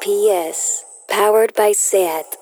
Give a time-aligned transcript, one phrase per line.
[0.00, 2.36] PS, powered by SAT.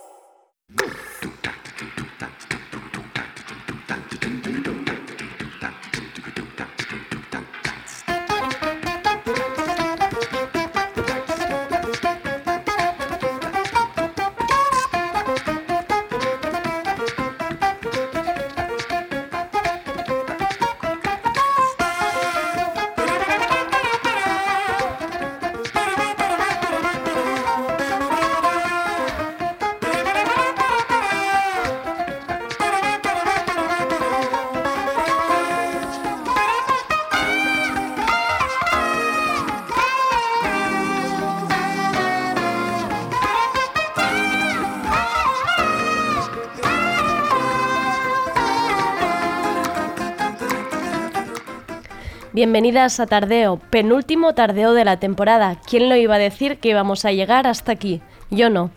[52.47, 55.57] Bienvenidas a Tardeo, penúltimo tardeo de la temporada.
[55.69, 58.03] ¿Quién lo iba a decir que íbamos a llegar hasta aquí?
[58.31, 58.71] Yo no.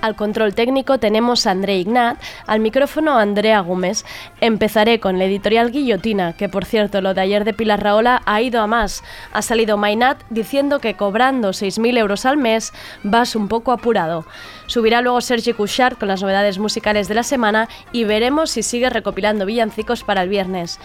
[0.00, 4.06] Al control técnico tenemos a André Ignat, al micrófono Andrea Gómez.
[4.40, 8.40] Empezaré con la editorial Guillotina, que por cierto lo de ayer de Pilar Raola ha
[8.40, 9.02] ido a más.
[9.32, 12.72] Ha salido Mainat diciendo que cobrando 6.000 euros al mes
[13.02, 14.24] vas un poco apurado.
[14.66, 18.90] Subirá luego Sergi Couchard con las novedades musicales de la semana y veremos si sigue
[18.90, 20.78] recopilando villancicos para el viernes.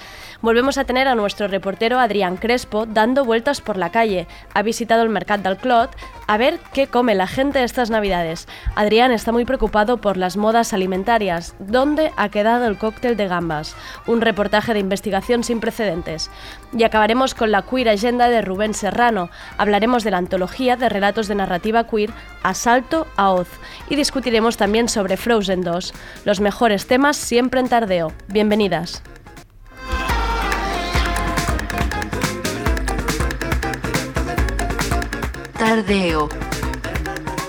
[0.44, 4.28] Volvemos a tener a nuestro reportero Adrián Crespo dando vueltas por la calle.
[4.54, 5.96] Ha visitado el Mercat del Clot
[6.28, 8.50] a ver qué come la gente estas navidades.
[8.76, 11.56] Adrián está muy preocupado por las modas alimentarias.
[11.60, 13.74] ¿Dónde ha quedado el cóctel de gambas?
[14.06, 16.30] Un reportaje de investigación sin precedentes.
[16.78, 19.30] Y acabaremos con la queer agenda de Rubén Serrano.
[19.58, 22.10] Hablaremos de la antología de relatos de narrativa queer
[22.44, 23.48] Asalto a Oz.
[23.90, 25.94] Y discutiremos también sobre Frozen 2.
[26.26, 28.12] Los mejores temas siempre en tardeo.
[28.28, 29.04] Bienvenidas.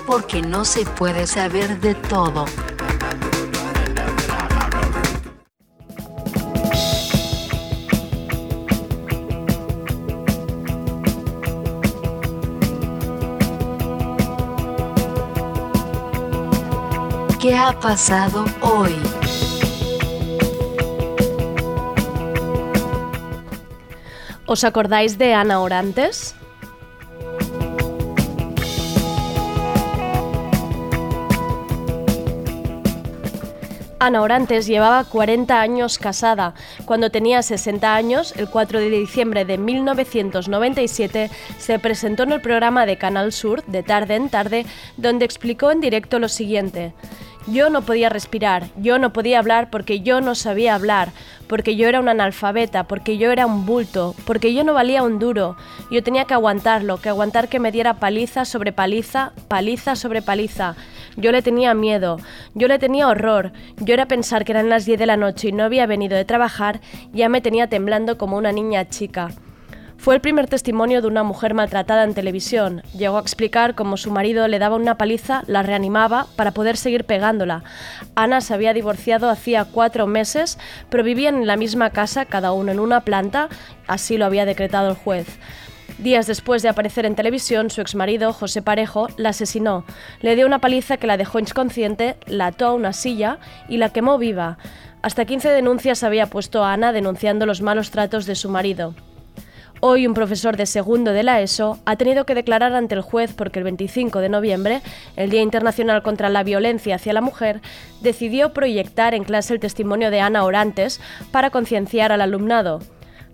[0.07, 2.45] Porque no se puede saber de todo.
[17.39, 18.95] ¿Qué ha pasado hoy?
[24.47, 26.33] ¿Os acordáis de Ana Orantes?
[34.05, 36.53] Ana Orantes llevaba 40 años casada.
[36.85, 42.85] Cuando tenía 60 años, el 4 de diciembre de 1997, se presentó en el programa
[42.85, 44.67] de Canal Sur, de tarde en tarde,
[44.97, 46.93] donde explicó en directo lo siguiente.
[47.47, 51.11] Yo no podía respirar, yo no podía hablar porque yo no sabía hablar,
[51.45, 55.19] porque yo era una analfabeta, porque yo era un bulto, porque yo no valía un
[55.19, 55.55] duro.
[55.91, 60.75] Yo tenía que aguantarlo, que aguantar que me diera paliza sobre paliza, paliza sobre paliza.
[61.17, 62.17] Yo le tenía miedo,
[62.55, 63.51] yo le tenía horror.
[63.77, 66.25] Yo era pensar que eran las 10 de la noche y no había venido de
[66.25, 66.81] trabajar,
[67.13, 69.29] ya me tenía temblando como una niña chica.
[70.05, 72.83] Fue el primer testimonio de una mujer maltratada en televisión.
[72.95, 77.05] Llegó a explicar cómo su marido le daba una paliza, la reanimaba para poder seguir
[77.05, 77.63] pegándola.
[78.13, 80.59] Ana se había divorciado hacía cuatro meses,
[80.91, 83.49] pero vivían en la misma casa, cada uno en una planta,
[83.87, 85.25] así lo había decretado el juez.
[85.97, 89.85] Días después de aparecer en televisión, su exmarido, José Parejo, la asesinó.
[90.21, 93.89] Le dio una paliza que la dejó inconsciente, la ató a una silla y la
[93.89, 94.59] quemó viva.
[95.01, 98.93] Hasta 15 denuncias había puesto Ana denunciando los malos tratos de su marido.
[99.81, 103.33] Hoy un profesor de segundo de la ESO ha tenido que declarar ante el juez
[103.33, 104.81] porque el 25 de noviembre,
[105.15, 107.61] el Día Internacional contra la Violencia hacia la Mujer,
[108.01, 112.79] decidió proyectar en clase el testimonio de Ana Orantes para concienciar al alumnado.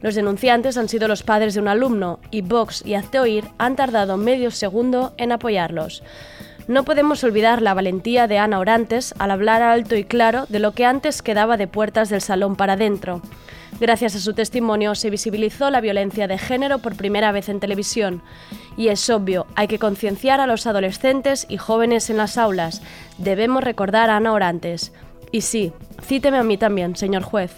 [0.02, 4.18] Los denunciantes han sido los padres de un alumno y Vox y Hazte han tardado
[4.18, 6.02] medio segundo en apoyarlos.
[6.68, 10.72] No podemos olvidar la valentía de Ana Orantes al hablar alto y claro de lo
[10.72, 13.22] que antes quedaba de puertas del salón para adentro.
[13.80, 18.22] Gracias a su testimonio se visibilizó la violencia de género por primera vez en televisión.
[18.78, 22.82] Y es obvio, hay que concienciar a los adolescentes y jóvenes en las aulas.
[23.18, 24.94] Debemos recordar a Ana Orantes.
[25.32, 25.72] Y sí,
[26.04, 27.52] cíteme a mí también, señor juez.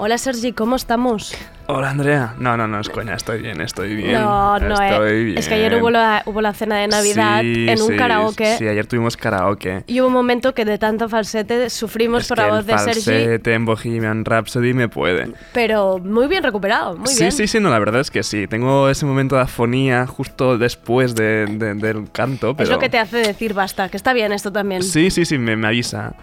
[0.00, 1.34] Hola Sergi, ¿cómo estamos?
[1.66, 2.34] Hola Andrea.
[2.38, 4.12] No, no, no es coña, estoy bien, estoy bien.
[4.14, 5.24] No, no, estoy eh.
[5.24, 5.38] bien.
[5.38, 8.56] es que ayer hubo la, hubo la cena de Navidad Sí, en un sí, karaoke
[8.58, 9.82] Sí, ayer tuvimos karaoke.
[9.88, 13.00] y hubo un momento que de tanto falsete sufrimos Es por la voz de Sergi,
[13.02, 15.32] falsete en Bohemian Rhapsody me puede.
[15.52, 17.32] pero muy bien recuperado, muy sí, bien.
[17.32, 18.46] sí, sí, no, la verdad es que sí.
[18.46, 22.64] Tengo ese momento de afonía justo después de- de- del canto, pero...
[22.64, 24.84] Es lo que te hace decir basta, que está bien esto también.
[24.84, 26.14] Sí, sí, sí, me, me avisa.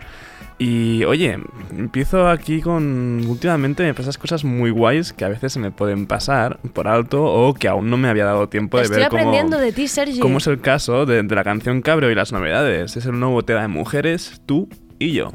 [0.58, 1.38] Y oye,
[1.78, 3.26] empiezo aquí con.
[3.28, 7.24] Últimamente me pasan cosas muy guays que a veces se me pueden pasar por alto
[7.26, 9.20] o que aún no me había dado tiempo de Estoy ver cómo.
[9.20, 10.20] aprendiendo de ti, Sergi.
[10.20, 12.96] Como es el caso de, de la canción Cabrio y las novedades.
[12.96, 15.34] Es el nuevo tema de mujeres, tú y yo.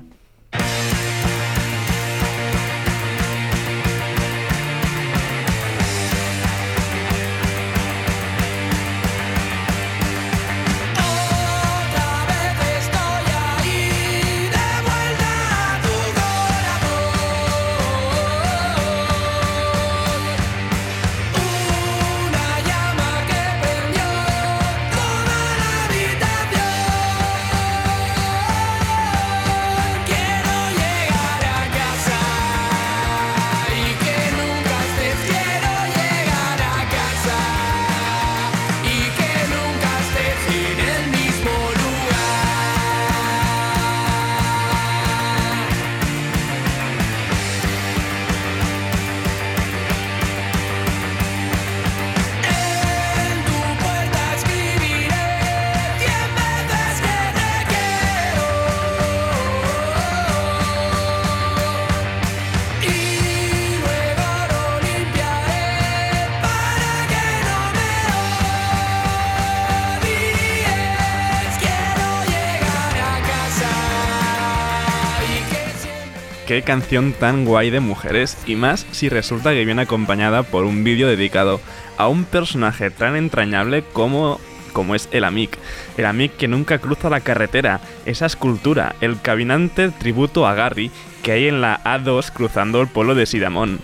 [76.63, 81.09] Canción tan guay de mujeres, y más si resulta que viene acompañada por un vídeo
[81.09, 81.61] dedicado
[81.97, 84.41] a un personaje tan entrañable como,
[84.73, 85.59] como es el Amic.
[85.97, 90.91] El Amic que nunca cruza la carretera, esa escultura, el caminante tributo a Gary
[91.23, 93.81] que hay en la A2 cruzando el pueblo de Sidamón.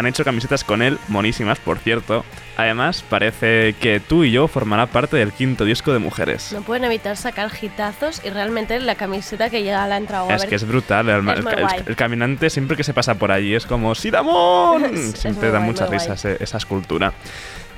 [0.00, 2.24] Han hecho camisetas con él, monísimas por cierto.
[2.56, 6.52] Además, parece que tú y yo formará parte del quinto disco de mujeres.
[6.54, 10.34] No pueden evitar sacar hitazos y realmente la camiseta que llega la ha entrado a
[10.34, 10.48] Es ver.
[10.48, 11.06] que es brutal.
[11.10, 14.84] El, Es el- el- el caminante siempre que se pasa por allí es como ¡Sidamón!
[14.94, 16.16] Es- siempre da guay, mucha muy risa guay.
[16.16, 17.12] ese- esa escultura.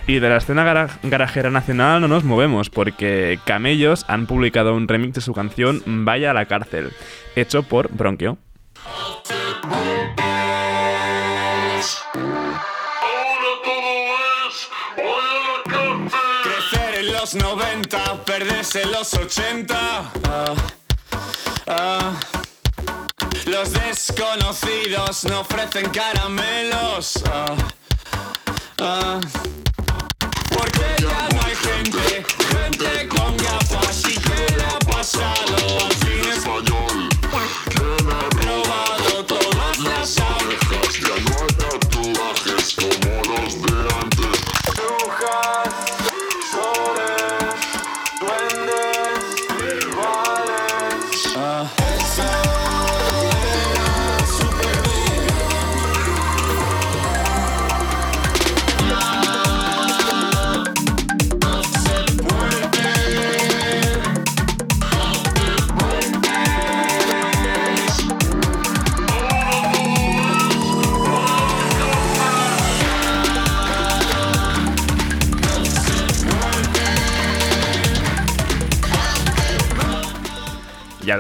[0.07, 4.87] Y de la escena gara- garajera nacional no nos movemos porque Camellos han publicado un
[4.87, 6.93] remix de su canción Vaya a la cárcel,
[7.35, 8.39] hecho por Bronquio.
[17.35, 19.75] Los 90, perderse en los 80.
[20.25, 20.55] Ah,
[21.67, 22.13] ah.
[23.47, 27.23] Los desconocidos no ofrecen caramelos.
[28.79, 29.21] Ah.
[30.51, 36.02] Porque ya no hay gente, gente con gafas y que le ha pasado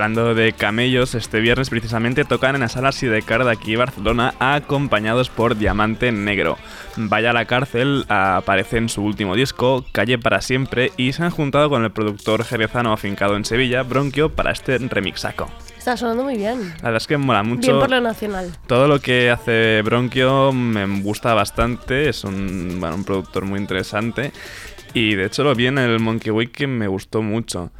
[0.02, 5.30] hablando de camellos, este viernes precisamente tocan en la sala Sidecar de aquí Barcelona, acompañados
[5.30, 6.58] por Diamante Negro.
[6.96, 11.30] Vaya a la cárcel aparece en su último disco, Calle para siempre, y se han
[11.30, 15.48] juntado con el productor jerezano afincado en Sevilla, Bronquio, para este remixaco.
[15.78, 16.70] Está sonando muy bien.
[16.78, 17.78] La verdad es que mola Bien mucho.
[17.78, 18.50] por lo nacional.
[18.66, 24.32] Todo lo que hace Bronquio me gusta bastante, es un, bueno, un productor muy interesante
[24.94, 27.70] y de hecho lo vi en el Monkey Week que me gustó mucho.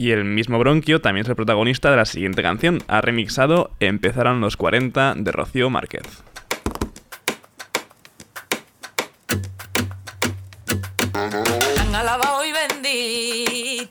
[0.00, 4.40] Y el mismo Bronquio también es el protagonista de la siguiente canción, ha remixado Empezaron
[4.40, 6.24] los 40 de Rocío Márquez.
[11.12, 13.90] tan alabado y bendito.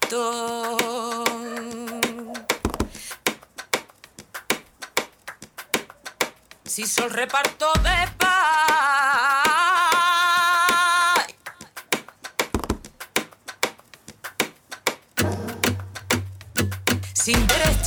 [6.65, 8.28] Si reparto de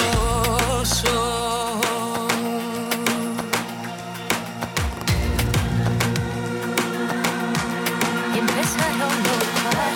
[8.34, 9.44] Y empezaron los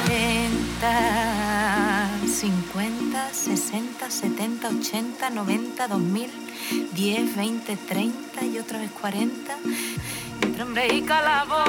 [0.04, 6.30] 40, 50, 60, 70, 80, 90, 2000,
[6.92, 9.56] 10, 20, 30 y otra vez 40.
[10.42, 11.64] Entre hombre y calabozo,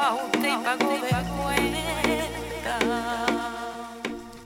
[0.00, 0.42] a usted.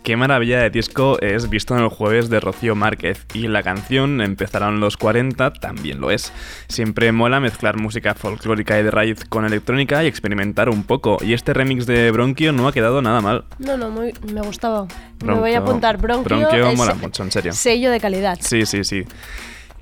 [0.07, 4.21] Qué maravilla de disco es visto en el jueves de Rocío Márquez y la canción
[4.21, 6.33] Empezaron los 40 también lo es.
[6.69, 11.33] Siempre mola mezclar música folclórica y de raíz con electrónica y experimentar un poco y
[11.33, 13.47] este remix de Bronquio no ha quedado nada mal.
[13.59, 14.87] No, no, muy, me gustaba.
[15.25, 16.39] me voy a apuntar Bronquio.
[16.39, 17.53] Bronquio mola mucho, en serio.
[17.53, 18.39] Sello de calidad.
[18.41, 19.03] Sí, sí, sí.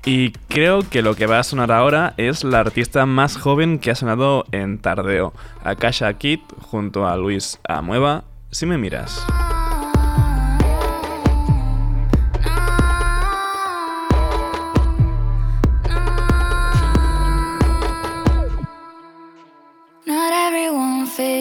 [0.05, 3.91] Y creo que lo que va a sonar ahora es la artista más joven que
[3.91, 9.23] ha sonado en Tardeo, Akasha Kid junto a Luis Amueva, si me miras.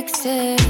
[0.07, 0.64] Fix it.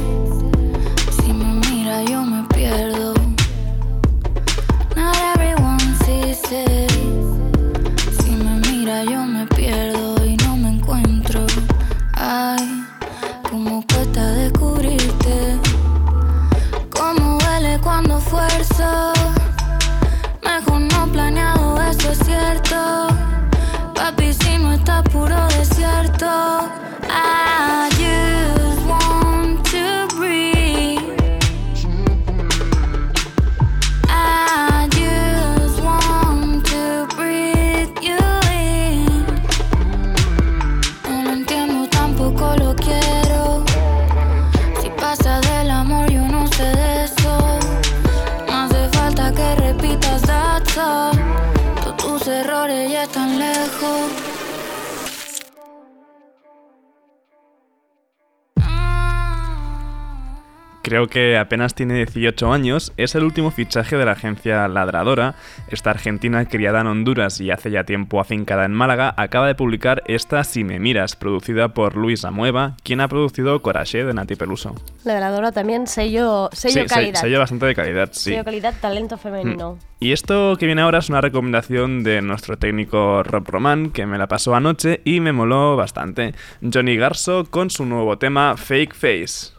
[60.94, 65.34] Creo que apenas tiene 18 años, es el último fichaje de la agencia Ladradora.
[65.66, 70.04] Esta argentina, criada en Honduras y hace ya tiempo afincada en Málaga, acaba de publicar
[70.06, 74.76] esta Si me miras, producida por Luis Amueva, quien ha producido Coraje de Nati Peluso.
[75.02, 77.20] La grabadora también, sello, sello sí, calidad.
[77.20, 78.30] sello bastante de calidad, sí.
[78.30, 79.80] Sello calidad, talento femenino.
[79.98, 84.16] Y esto que viene ahora es una recomendación de nuestro técnico Rob Roman, que me
[84.16, 86.36] la pasó anoche y me moló bastante.
[86.62, 89.53] Johnny Garso con su nuevo tema Fake Face.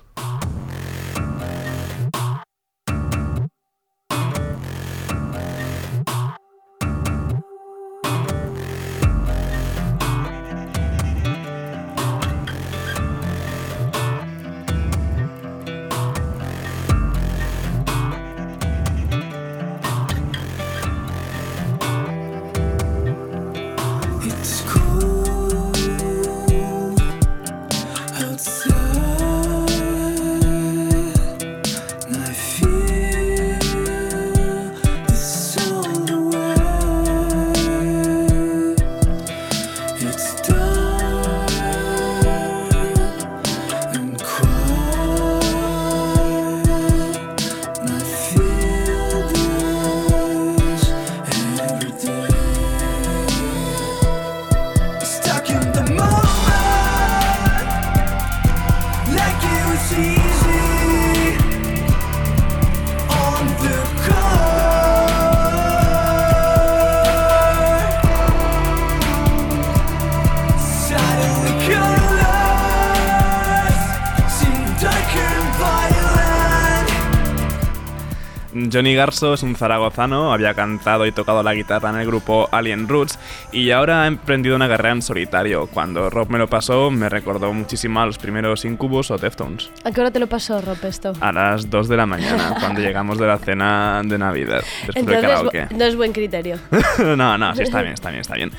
[78.76, 82.90] Johnny Garso es un zaragozano, había cantado y tocado la guitarra en el grupo Alien
[82.90, 83.18] Roots
[83.54, 85.68] y ahora ha emprendido una carrera en solitario.
[85.68, 89.72] Cuando Rob me lo pasó, me recordó muchísimo a los primeros Incubus o Deftones.
[89.86, 91.14] ¿A qué hora te lo pasó, Rob, esto?
[91.22, 94.62] A las 2 de la mañana, cuando llegamos de la cena de Navidad,
[94.94, 96.58] Entonces, no es buen criterio.
[97.16, 98.52] no, no, sí, está bien, está bien, está bien.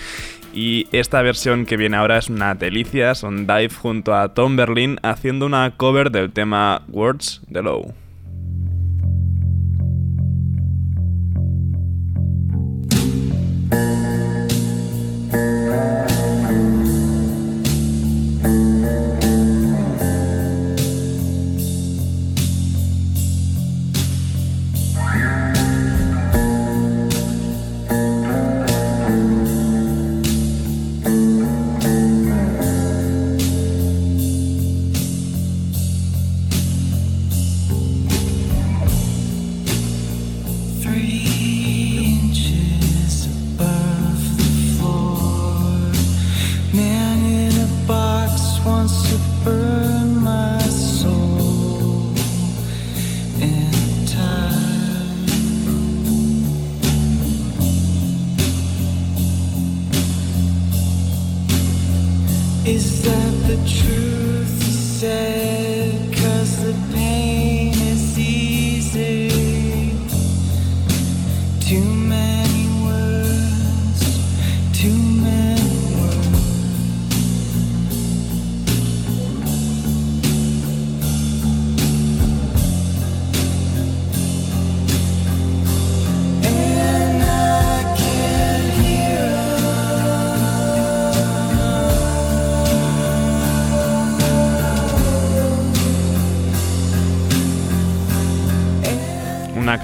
[0.54, 4.98] Y esta versión que viene ahora es una delicia, son Dive junto a Tom Berlin
[5.02, 8.05] haciendo una cover del tema Words de Low.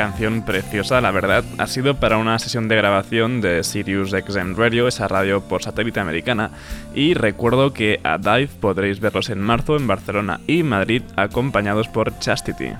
[0.02, 4.88] Canción preciosa, la verdad, ha sido para una sesión de grabación de Sirius XM Radio,
[4.88, 6.50] esa radio por satélite americana,
[6.92, 12.18] y recuerdo que a Dive podréis verlos en marzo en Barcelona y Madrid acompañados por
[12.18, 12.72] Chastity.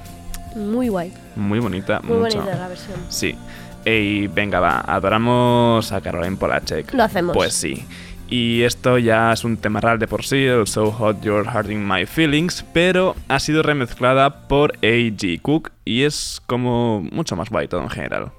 [0.56, 1.12] Muy guay.
[1.36, 2.38] Muy bonita, Muy mucho.
[2.38, 2.98] bonita la versión.
[3.08, 3.36] Sí.
[3.84, 6.92] Y venga, va, adoramos a Caroline Polachek.
[6.92, 7.36] Lo hacemos.
[7.36, 7.86] Pues sí.
[8.32, 11.86] Y esto ya es un tema real de por sí, el So Hot You're Hurting
[11.86, 15.42] My Feelings, pero ha sido remezclada por A.G.
[15.42, 18.32] Cook y es como mucho más guay todo en general.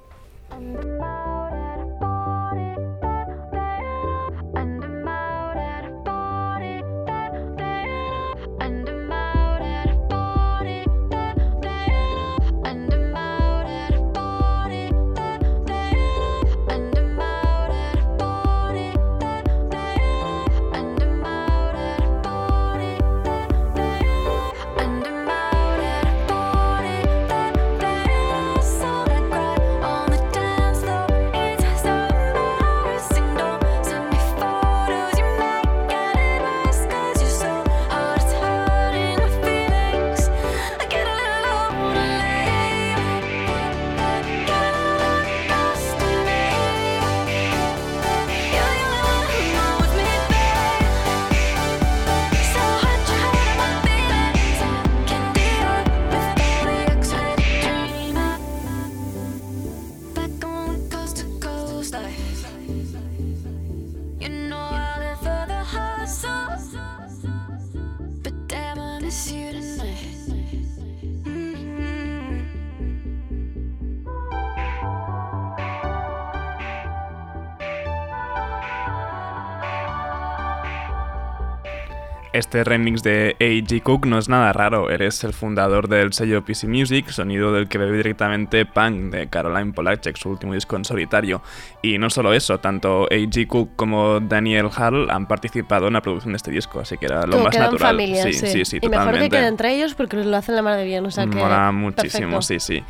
[82.44, 83.82] Este remix de A.G.
[83.82, 87.78] Cook no es nada raro, eres el fundador del sello PC Music, sonido del que
[87.78, 91.40] bebe directamente Punk de Caroline Polachek, su último disco en solitario.
[91.80, 93.46] Y no solo eso, tanto A.G.
[93.46, 97.22] Cook como Daniel Hall han participado en la producción de este disco, así que era
[97.24, 97.92] lo Como más quedan natural.
[97.94, 98.46] familia, sí, sí.
[98.48, 101.06] sí, sí, y mejor que quede entre ellos porque lo hacen la mar de bien.
[101.06, 101.36] O sea que.
[101.38, 102.42] Mola muchísimo, perfecto.
[102.42, 102.84] sí, sí.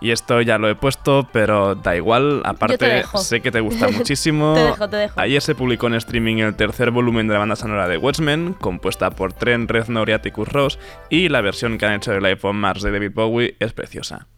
[0.00, 2.42] Y esto ya lo he puesto, pero da igual.
[2.44, 4.54] Aparte, sé que te gusta muchísimo.
[4.54, 5.20] Te dejo, te dejo.
[5.20, 9.10] Ayer se publicó en streaming el tercer volumen de la banda sonora de Watchmen, compuesta
[9.10, 10.78] por Trent Reznor y Atticus Ross,
[11.10, 14.28] y la versión que han hecho de Life on Mars de David Bowie es preciosa.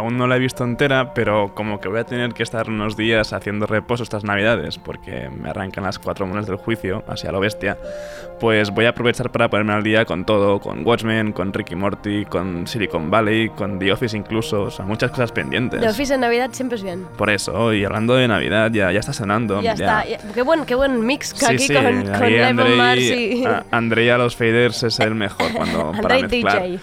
[0.00, 2.96] Aún no la he visto entera, pero como que voy a tener que estar unos
[2.96, 7.32] días haciendo reposo estas navidades, porque me arrancan las cuatro monedas del juicio, así a
[7.32, 7.76] lo bestia,
[8.40, 12.24] pues voy a aprovechar para ponerme al día con todo, con Watchmen, con Ricky Morty,
[12.24, 15.80] con Silicon Valley, con The Office incluso, o sea, muchas cosas pendientes.
[15.80, 17.04] The Office en Navidad siempre es bien.
[17.18, 19.60] Por eso, y hablando de Navidad, ya, ya está sonando.
[19.60, 20.04] Ya, está.
[20.06, 23.44] ya- Qué, buen, qué buen mix Sí, aquí sí, con, con Andrei- Mars y.
[23.44, 26.62] a- Andrei a los faders es el mejor cuando para mezclar.
[26.62, 26.78] DJ.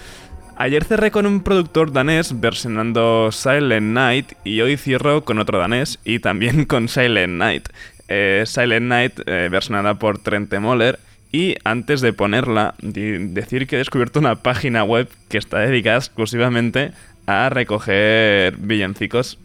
[0.60, 6.00] Ayer cerré con un productor danés versionando Silent Night y hoy cierro con otro danés
[6.04, 7.70] y también con Silent Night.
[8.08, 10.98] eh, Silent Night, eh, versionada por Trente Moller.
[11.32, 16.92] Y antes de ponerla, decir que he descubierto una página web que está dedicada exclusivamente
[17.28, 19.38] a recoger villancicos.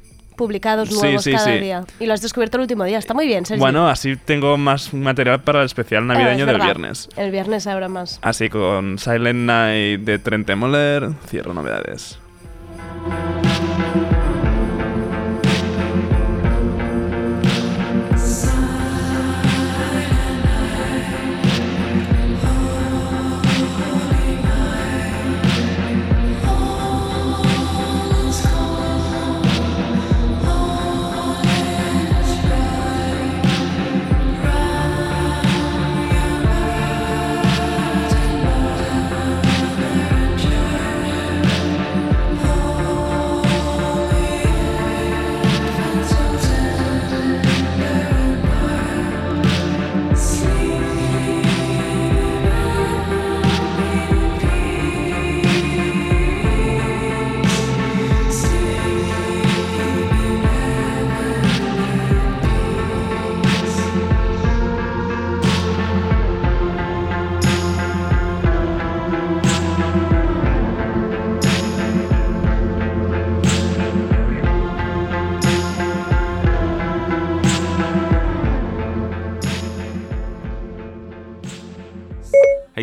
[0.42, 1.58] Publicados Sí, nuevos sí, cada sí.
[1.60, 1.84] día.
[2.00, 2.98] Y lo has descubierto el último día.
[2.98, 3.60] Está muy bien, Sergi.
[3.60, 7.08] Bueno, así tengo más material para el especial Eh, navideño es del viernes.
[7.16, 8.18] El viernes habrá más.
[8.22, 12.18] Así con Silent Night de Trente Moller, cierro novedades.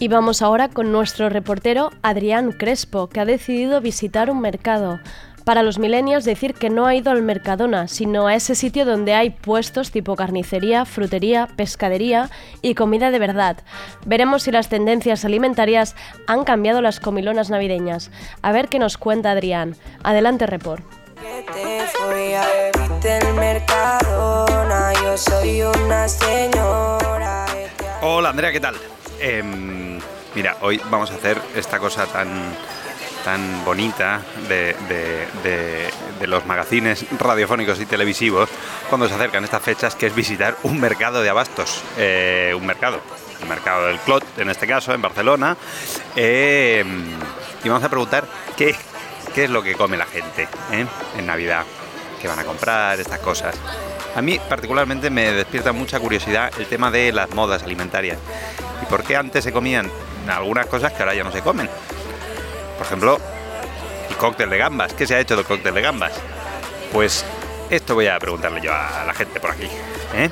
[0.00, 5.00] Y vamos ahora con nuestro reportero Adrián Crespo, que ha decidido visitar un mercado.
[5.44, 9.14] Para los millennials decir que no ha ido al Mercadona, sino a ese sitio donde
[9.14, 12.30] hay puestos tipo carnicería, frutería, pescadería
[12.60, 13.56] y comida de verdad.
[14.04, 18.10] Veremos si las tendencias alimentarias han cambiado las comilonas navideñas.
[18.42, 19.74] A ver qué nos cuenta Adrián.
[20.04, 20.84] Adelante, report.
[21.16, 27.46] Te fui a verte el Mercadona, yo soy una señora.
[28.02, 28.76] Hola Andrea, ¿qué tal?
[29.20, 29.98] Em,
[30.34, 32.28] mira, hoy vamos a hacer esta cosa tan,
[33.24, 34.74] tan bonita de,
[35.42, 38.50] de- los magazines radiofónicos y televisivos
[38.90, 41.82] cuando se acercan estas fechas, que es visitar un mercado de abastos.
[41.96, 43.00] Eh, un mercado,
[43.40, 45.56] el mercado del Clot, en este caso, en Barcelona.
[46.14, 47.06] Em,
[47.64, 48.24] y vamos a preguntar
[48.58, 48.76] qué,
[49.34, 51.64] qué es lo que come la gente eh, en Navidad,
[52.18, 53.54] qué van a comprar, estas cosas.
[54.14, 58.18] A mí particularmente me despierta mucha curiosidad el tema de las modas alimentarias.
[58.82, 59.90] ¿Y por qué antes se comían
[60.28, 61.68] algunas cosas que ahora ya no se comen?
[62.76, 63.18] Por ejemplo,
[64.08, 64.92] el cóctel de gambas.
[64.94, 66.12] ¿Qué se ha hecho del cóctel de gambas?
[66.92, 67.24] Pues
[67.70, 69.68] esto voy a preguntarle yo a la gente por aquí.
[70.14, 70.30] ¿eh?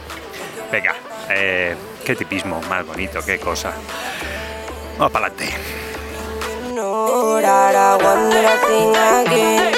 [0.72, 0.94] Venga,
[1.28, 3.72] eh, qué tipismo más bonito, qué cosa.
[4.98, 5.54] Vamos para adelante.
[6.76, 9.72] No, rara, one little thing again.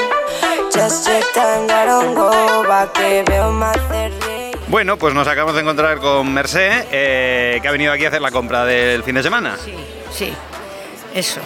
[0.75, 2.29] Just check time, I don't go
[2.67, 4.11] back, que veo más de
[4.67, 8.21] Bueno, pues nos acabamos de encontrar con Mercé, eh, que ha venido aquí a hacer
[8.21, 9.57] la compra del fin de semana.
[10.13, 10.33] Sí,
[11.15, 11.41] eso.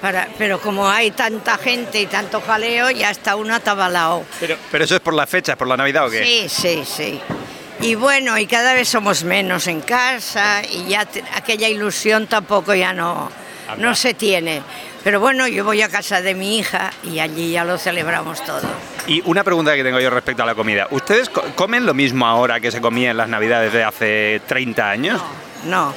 [0.00, 4.24] Para, pero como hay tanta gente y tanto jaleo, ya está uno atabalao.
[4.38, 6.24] Pero, pero eso es por las fechas, por la Navidad o qué?
[6.24, 7.20] Sí, sí, sí.
[7.80, 12.72] Y bueno, y cada vez somos menos en casa y ya te- aquella ilusión tampoco
[12.74, 13.28] ya no,
[13.78, 14.62] no se tiene.
[15.02, 18.62] Pero bueno, yo voy a casa de mi hija y allí ya lo celebramos todo.
[19.06, 20.86] Y una pregunta que tengo yo respecto a la comida.
[20.90, 24.88] ¿Ustedes co- comen lo mismo ahora que se comía en las Navidades de hace 30
[24.90, 25.22] años?
[25.66, 25.92] No,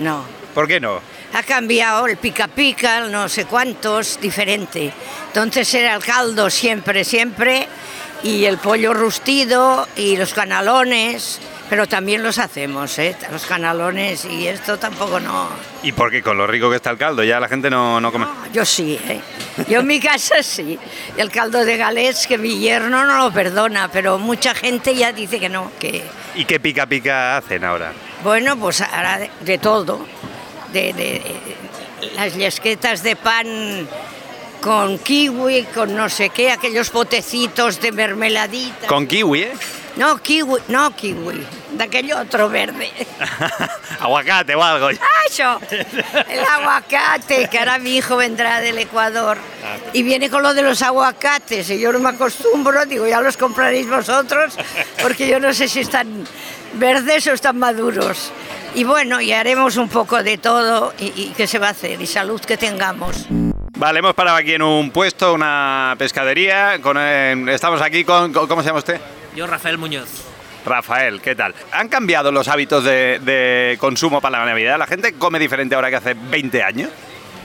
[0.00, 0.24] no.
[0.54, 1.00] ¿Por qué no?
[1.34, 4.92] Ha cambiado el pica pica, el no sé cuántos, diferente.
[5.28, 7.66] Entonces era el caldo siempre, siempre,
[8.22, 11.40] y el pollo rustido y los canalones,
[11.72, 13.16] pero también los hacemos, ¿eh?
[13.30, 15.48] Los canalones y esto tampoco no.
[15.82, 16.22] ¿Y por qué?
[16.22, 18.26] Con lo rico que está el caldo, ya la gente no, no come.
[18.52, 19.22] Yo sí, ¿eh?
[19.70, 20.78] Yo en mi casa sí.
[21.16, 25.40] El caldo de galés que mi yerno no lo perdona, pero mucha gente ya dice
[25.40, 26.02] que no, que
[26.34, 27.94] ¿Y qué pica pica hacen ahora?
[28.22, 30.06] Bueno, pues ahora de, de todo.
[30.74, 33.88] De, de- de- las yesquetas de pan
[34.60, 38.88] con kiwi, con no sé qué, aquellos potecitos de mermeladita.
[38.88, 39.52] Con kiwi, ¿eh?
[39.96, 42.90] No, kiwi, no kiwi, de aquel otro verde.
[44.00, 44.88] Aguacate o algo.
[44.88, 45.60] ¡Ah, eso!
[46.30, 49.36] El aguacate, que ahora mi hijo vendrá del Ecuador
[49.92, 53.36] y viene con lo de los aguacates y yo no me acostumbro, digo, ya los
[53.36, 54.56] compraréis vosotros,
[55.02, 56.26] porque yo no sé si están
[56.74, 58.32] verdes o están maduros.
[58.74, 62.00] Y bueno, y haremos un poco de todo y, y qué se va a hacer
[62.00, 63.26] y salud que tengamos.
[63.76, 66.78] Vale, hemos parado aquí en un puesto, una pescadería.
[66.80, 68.98] Con, eh, estamos aquí con, con- ¿Cómo se llama usted?
[69.34, 70.08] Yo, Rafael Muñoz.
[70.64, 71.54] Rafael, ¿qué tal?
[71.72, 74.78] ¿Han cambiado los hábitos de, de consumo para la Navidad?
[74.78, 76.90] ¿La gente come diferente ahora que hace 20 años?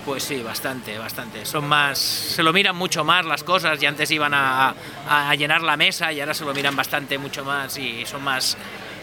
[0.06, 1.46] Pues sí, bastante, bastante.
[1.46, 4.70] Son más, se lo miran mucho más las cosas y antes iban a,
[5.10, 8.24] a- a llenar la mesa y ahora se lo miran bastante mucho más y son
[8.24, 8.56] más,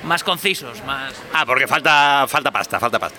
[0.05, 1.13] más concisos, más...
[1.35, 3.19] Ah, porque falta, falta pasta, falta pasta.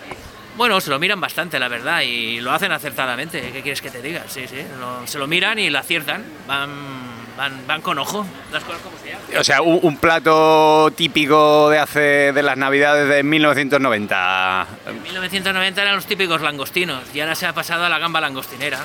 [0.55, 3.51] Bueno, se lo miran bastante, la verdad, y lo hacen acertadamente.
[3.51, 4.23] ¿Qué quieres que te diga?
[4.29, 6.23] Sí, sí, lo- se lo miran y lo aciertan.
[6.47, 7.04] Van,
[7.37, 8.25] van, van con ojo.
[8.51, 9.25] Las cosas como se llaman.
[9.37, 14.67] O sea, un, un plato típico de hace de las Navidades de 1990.
[14.87, 18.79] En 1990 eran los típicos langostinos y ahora se ha pasado a la gamba langostinera.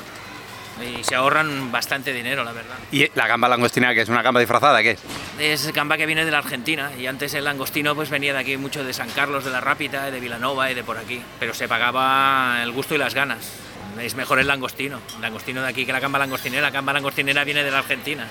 [0.80, 2.76] Y se ahorran bastante dinero, la verdad.
[2.90, 5.00] ¿Y la gamba langostina, que es una gamba disfrazada, qué es?
[5.38, 8.56] Es gamba que viene de la Argentina y antes el langostino pues venía de aquí
[8.56, 11.20] mucho de San Carlos de la Rápita, de Vilanova y de por aquí.
[11.38, 13.52] Pero se pagaba el gusto y las ganas.
[13.98, 15.00] Es mejor el langostino.
[15.16, 16.62] El langostino de aquí que la gamba langostinera.
[16.62, 18.26] La gamba langostinera viene de la Argentina.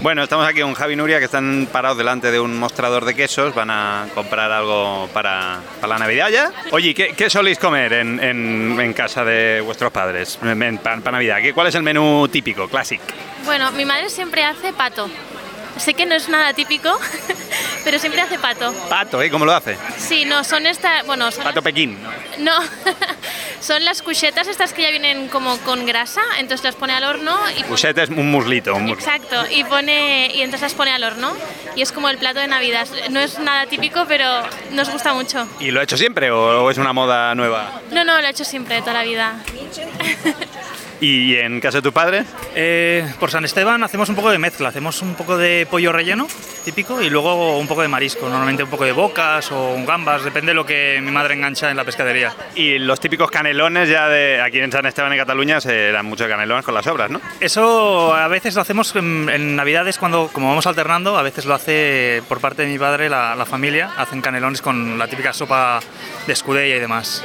[0.00, 3.14] Bueno, estamos aquí con Javi y Nuria que están parados delante de un mostrador de
[3.14, 3.54] quesos.
[3.54, 6.52] Van a comprar algo para, para la Navidad ya.
[6.72, 11.38] Oye, ¿qué, qué soléis comer en, en- en casa de vuestros padres para Navidad?
[11.40, 13.02] ¿Qué- ¿Cuál es el menú típico, clásico?
[13.46, 15.08] Bueno, mi madre siempre hace pato.
[15.78, 16.96] Sé que no es nada típico,
[17.84, 18.72] pero siempre hace pato.
[18.88, 19.30] Pato, ¿eh?
[19.30, 19.76] ¿Cómo lo hace?
[19.98, 21.98] Sí, no, son estas, bueno, son, Pato Pekín.
[22.38, 22.58] ¿no?
[22.60, 22.66] no,
[23.60, 27.36] son las cuchetas estas que ya vienen como con grasa, entonces las pone al horno
[27.56, 28.74] y Usete es un muslito.
[28.74, 31.34] Un mus- Exacto, y pone y entonces las pone al horno
[31.76, 32.86] y es como el plato de Navidad.
[33.10, 34.26] No es nada típico, pero
[34.70, 35.46] nos gusta mucho.
[35.60, 37.80] ¿Y lo ha hecho siempre o, o es una moda nueva?
[37.90, 39.34] No, no, lo he hecho siempre toda la vida.
[41.00, 42.24] ¿Y en casa de tu padre?
[42.54, 46.26] Eh, por San Esteban hacemos un poco de mezcla, hacemos un poco de pollo relleno
[46.64, 50.52] típico y luego un poco de marisco, normalmente un poco de bocas o gambas, depende
[50.52, 52.32] de lo que mi madre engancha en la pescadería.
[52.54, 56.64] Y los típicos canelones ya de aquí en San Esteban y Cataluña se muchos canelones
[56.64, 57.20] con las obras, ¿no?
[57.40, 61.54] Eso a veces lo hacemos en, en Navidades cuando, como vamos alternando, a veces lo
[61.54, 65.80] hace por parte de mi padre la, la familia, hacen canelones con la típica sopa
[66.26, 67.24] de escudella y demás.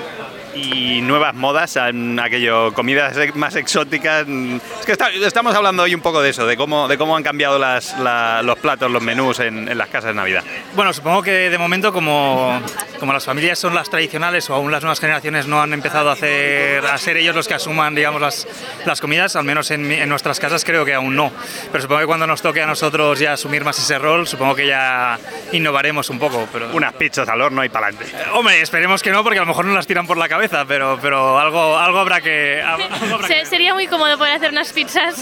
[0.63, 4.25] Y nuevas modas, aquello, comidas más exóticas.
[4.27, 7.15] mm, Es que está- estamos hablando hoy un poco de eso, de cómo, de cómo
[7.15, 10.43] han cambiado las, la- los platos, los menús en, en las casas de Navidad.
[10.75, 12.61] Bueno, supongo que de momento como,
[12.99, 16.13] como las familias son las tradicionales o aún las nuevas generaciones no han empezado a,
[16.13, 18.47] hacer, a ser ellos los que asuman digamos, las,
[18.85, 21.31] las comidas, al menos en, en nuestras casas creo que aún no.
[21.71, 24.67] Pero supongo que cuando nos toque a nosotros ya asumir más ese rol, supongo que
[24.67, 25.17] ya
[25.51, 26.47] innovaremos un poco.
[26.51, 26.69] Pero...
[26.73, 28.11] Unas pizzas al horno y para adelante.
[28.33, 30.99] Hombre, esperemos que no, porque a lo mejor no las tiran por la cabeza, pero,
[31.01, 32.61] pero algo, algo habrá que...
[32.61, 35.21] algo habrá sería muy cómodo poder hacer unas pizzas.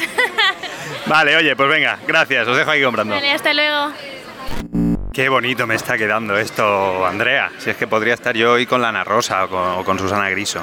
[1.05, 3.15] Vale, oye, pues venga, gracias, os dejo aquí comprando.
[3.15, 3.91] Vale, hasta luego.
[5.13, 7.51] Qué bonito me está quedando esto, Andrea.
[7.57, 10.29] Si es que podría estar yo hoy con Lana Rosa o con, o con Susana
[10.29, 10.61] Griso.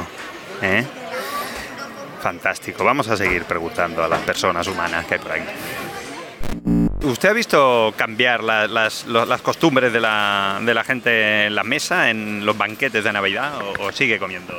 [0.62, 0.84] ¿eh?
[2.20, 2.84] Fantástico.
[2.84, 5.44] Vamos a seguir preguntando a las personas humanas que hay por aquí.
[7.02, 11.54] ¿Usted ha visto cambiar la- las, lo- las costumbres de la, de la gente en
[11.54, 14.54] la mesa, en los banquetes de Navidad, o, o sigue comiendo?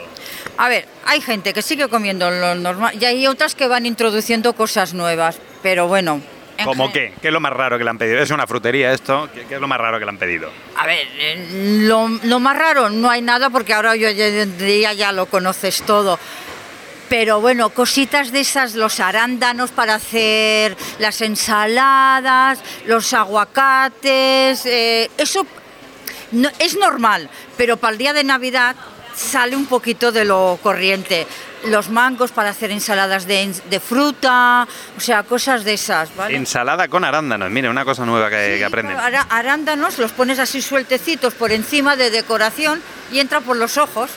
[0.57, 4.53] A ver, hay gente que sigue comiendo lo normal y hay otras que van introduciendo
[4.53, 6.21] cosas nuevas, pero bueno.
[6.57, 7.13] en ¿Cómo qué?
[7.21, 8.19] ¿Qué es lo más raro que le han pedido?
[8.21, 9.27] ¿Es una frutería esto?
[9.33, 10.49] ¿Qué, es lo más raro que le han pedido?
[10.77, 15.25] A ver, eh, lo, lo más raro no hay nada porque ahora yo ya lo
[15.25, 16.19] conoces todo.
[17.09, 25.45] Pero bueno, cositas de esas, los arándanos para hacer las ensaladas, los aguacates, eh, eso
[26.31, 28.75] no- es normal, pero para el día de Navidad
[29.15, 31.27] sale un poquito de lo corriente.
[31.67, 36.35] Los mangos para hacer ensaladas de, de fruta, o sea, cosas de esas, ¿vale?
[36.35, 37.49] Ensalada con arándanos.
[37.49, 38.97] Mire, una cosa nueva que, que aprenden.
[39.29, 44.11] Arándanos los pones así sueltecitos por encima de decoración y entra por los ojos.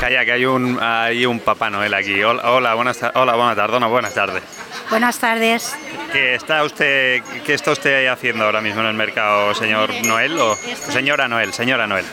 [0.00, 2.22] Calla, que hay un, hay un Papá Noel aquí.
[2.22, 3.80] Hola, hola, buenas, hola, buenas tardes.
[3.80, 4.42] No, buenas tardes.
[4.90, 5.74] Buenas tardes.
[6.12, 10.56] ¿Qué está usted, qué está usted haciendo ahora mismo en el mercado, señor Noel o
[10.90, 12.04] señora Noel, señora Noel?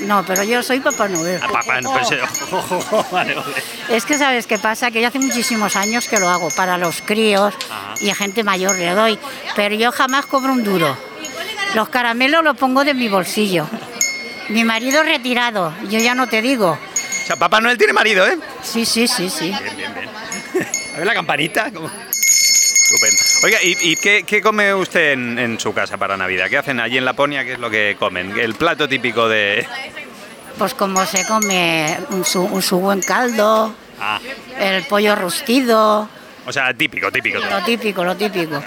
[0.00, 1.40] No, pero yo soy Papá Noel.
[1.42, 2.08] Ah, papá, no, pues,
[3.10, 3.52] vale, vale.
[3.88, 7.00] Es que sabes qué pasa, que yo hace muchísimos años que lo hago para los
[7.02, 7.54] críos
[8.00, 9.18] y a gente mayor le doy,
[9.56, 10.96] pero yo jamás cobro un duro.
[11.74, 13.66] Los caramelos los pongo de mi bolsillo.
[14.48, 16.78] Mi marido retirado, yo ya no te digo.
[17.22, 18.36] O sea, Papá Noel tiene marido, ¿eh?
[18.62, 19.48] Sí, sí, sí, sí.
[19.50, 20.08] Bien, bien, bien.
[20.94, 21.70] A ver la campanita.
[21.72, 21.88] ¿cómo?
[21.88, 23.22] Estupendo.
[23.44, 26.48] Oiga, ¿y, y qué, qué come usted en, en su casa para Navidad?
[26.50, 27.44] ¿Qué hacen allí en Laponia?
[27.44, 28.38] ¿Qué es lo que comen?
[28.38, 29.66] El plato típico de...
[30.58, 34.18] Pues como se come un su, un su buen caldo, Ah,
[34.58, 36.08] el pollo rustido,
[36.46, 37.38] o sea, típico, típico.
[37.38, 38.62] lo típico, lo típico.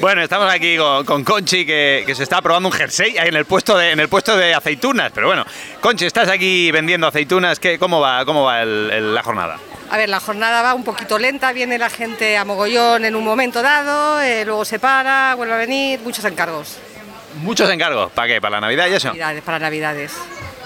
[0.00, 3.36] Bueno, estamos aquí con, con Conchi que, que se está probando un jersey ahí en
[3.36, 5.12] el puesto de en el puesto de aceitunas.
[5.14, 5.44] Pero bueno,
[5.80, 7.60] Conchi, estás aquí vendiendo aceitunas.
[7.60, 9.58] ¿Qué, ¿Cómo va, cómo va el- el- la jornada?
[9.90, 13.24] A ver, la jornada va un poquito lenta, viene la gente a mogollón en un
[13.24, 16.78] momento dado, eh, luego se para, vuelve a venir, muchos encargos.
[17.42, 18.10] Muchos encargos.
[18.12, 18.40] ¿Para qué?
[18.40, 19.08] ¿Para la Navidad y eso?
[19.08, 20.12] Navidades, para Navidades.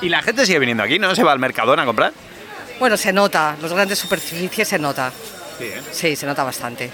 [0.02, 0.98] ¿Y la gente sigue viniendo aquí?
[0.98, 2.12] ¿No se va al Mercadona a comprar?
[2.78, 5.10] Bueno, se nota, los grandes superficies se nota.
[5.58, 5.80] Sí, ¿eh?
[5.90, 6.90] Sí, se nota bastante.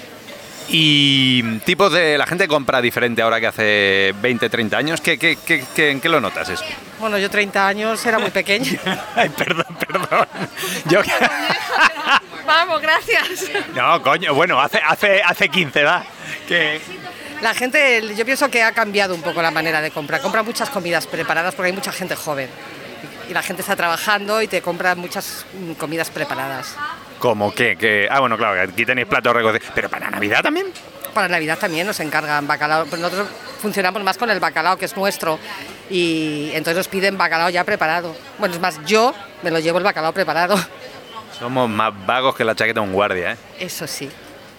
[0.72, 5.00] ¿Y tipos de la gente compra diferente ahora que hace 20, 30 años?
[5.00, 6.64] ¿Qué, qué, qué, qué- ¿En qué lo notas eso?
[7.00, 8.78] Bueno, yo 30 años era muy pequeña.
[9.16, 10.28] Ay, perdón, perdón.
[10.88, 11.00] Yo...
[12.46, 13.50] Vamos, gracias.
[13.74, 16.04] No, coño, bueno, hace, hace, hace 15, va.
[16.46, 16.80] Que...
[17.42, 20.20] La gente, yo pienso que ha cambiado un poco la manera de comprar.
[20.20, 22.48] Compra muchas comidas preparadas porque hay mucha gente joven.
[23.28, 26.76] Y la gente está trabajando y te compra muchas mm, comidas preparadas.
[27.20, 27.76] ¿Cómo qué?
[27.76, 28.09] Que...
[28.11, 29.70] Ah, bueno, claro, que aquí tenéis platos recocidos.
[29.74, 30.66] ¿Pero para Navidad también?
[31.12, 32.87] Para Navidad también nos encargan bacalao.
[32.87, 33.28] Nosotros
[33.61, 35.38] funcionamos más con el bacalao, que es nuestro.
[35.90, 38.16] Y entonces nos piden bacalao ya preparado.
[38.38, 40.56] Bueno, es más, yo me lo llevo el bacalao preparado.
[41.38, 43.37] Somos más vagos que la chaqueta de un guardia, ¿eh?
[43.59, 44.11] Eso sí.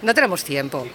[0.03, 0.87] No tenemos tiempo.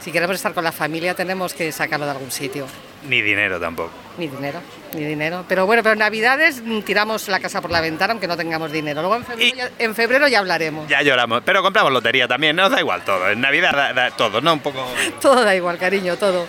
[0.00, 2.66] Si queremos estar con la familia tenemos que sacarlo de algún sitio.
[3.08, 3.90] Ni dinero tampoco.
[4.16, 4.60] Ni dinero,
[4.94, 5.44] ni dinero.
[5.48, 8.72] Pero bueno, pero en Navidades mm, tiramos la casa por la ventana aunque no tengamos
[8.72, 9.00] dinero.
[9.02, 10.88] Luego en febrero, ya, en febrero ya hablaremos.
[10.88, 11.42] Ya lloramos.
[11.44, 13.28] Pero compramos lotería también, nos da igual todo.
[13.28, 14.54] En Navidad da, da todo, ¿no?
[14.54, 14.86] Un poco...
[15.20, 16.46] Todo da igual, cariño, todo.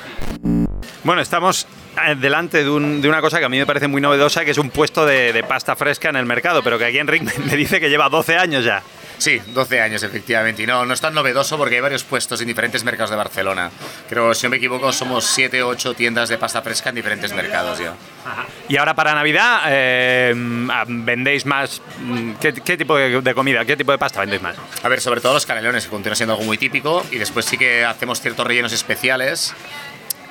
[1.04, 1.68] Bueno, estamos
[2.08, 4.52] eh, delante de, un- de una cosa que a mí me parece muy novedosa, que
[4.52, 7.56] es un puesto de, de pasta fresca en el mercado, pero que aquí Enric me
[7.56, 8.82] dice que lleva 12 años ya.
[9.18, 10.64] Sí, 12 años efectivamente.
[10.64, 13.72] Y no, no es tan novedoso porque hay varios puestos en diferentes mercados de Barcelona.
[14.10, 17.34] Creo, si no me equivoco, somos 7 o 8 tiendas de pasta fresca en diferentes
[17.34, 17.94] mercados ya.
[18.68, 20.34] Y ahora para Navidad, eh,
[20.70, 21.82] ah, ¿vendéis más?
[22.00, 24.56] mm, ¿Qué, qué tipo de, de comida, qué tipo de pasta vendéis más?
[24.84, 27.06] A ver, sobre todo los canelones, que continúa siendo algo muy típico.
[27.12, 29.54] Y después sí que hacemos ciertos rellenos especiales.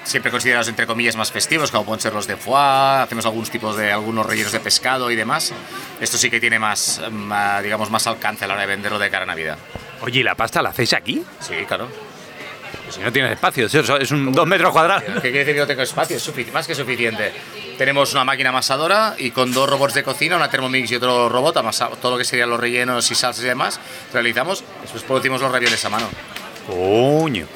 [0.04, 3.76] Siempre considerados entre comillas más festivos, como pueden ser los de foie, hacemos algunos tipos
[3.76, 5.52] de algunos rellenos de pescado y demás.
[6.00, 9.10] Esto sí que tiene más, más, digamos, más alcance a la hora de venderlo de
[9.10, 9.58] cara a Navidad.
[10.02, 11.24] Oye, ¿y la pasta la hacéis aquí?
[11.40, 11.88] Sí, claro.
[12.90, 15.04] Si no tienes espacio, es un dos metros cuadrados.
[15.14, 16.16] ¿Qué quiere decir que no tengo espacio?
[16.16, 17.32] Es más que suficiente.
[17.78, 21.56] Tenemos una máquina amasadora y con dos robots de cocina, una Thermomix y otro robot,
[21.56, 23.80] amasa todo lo que serían los rellenos y salsas y demás,
[24.12, 26.06] realizamos, después producimos los ravioles a mano.
[26.68, 27.46] Coño.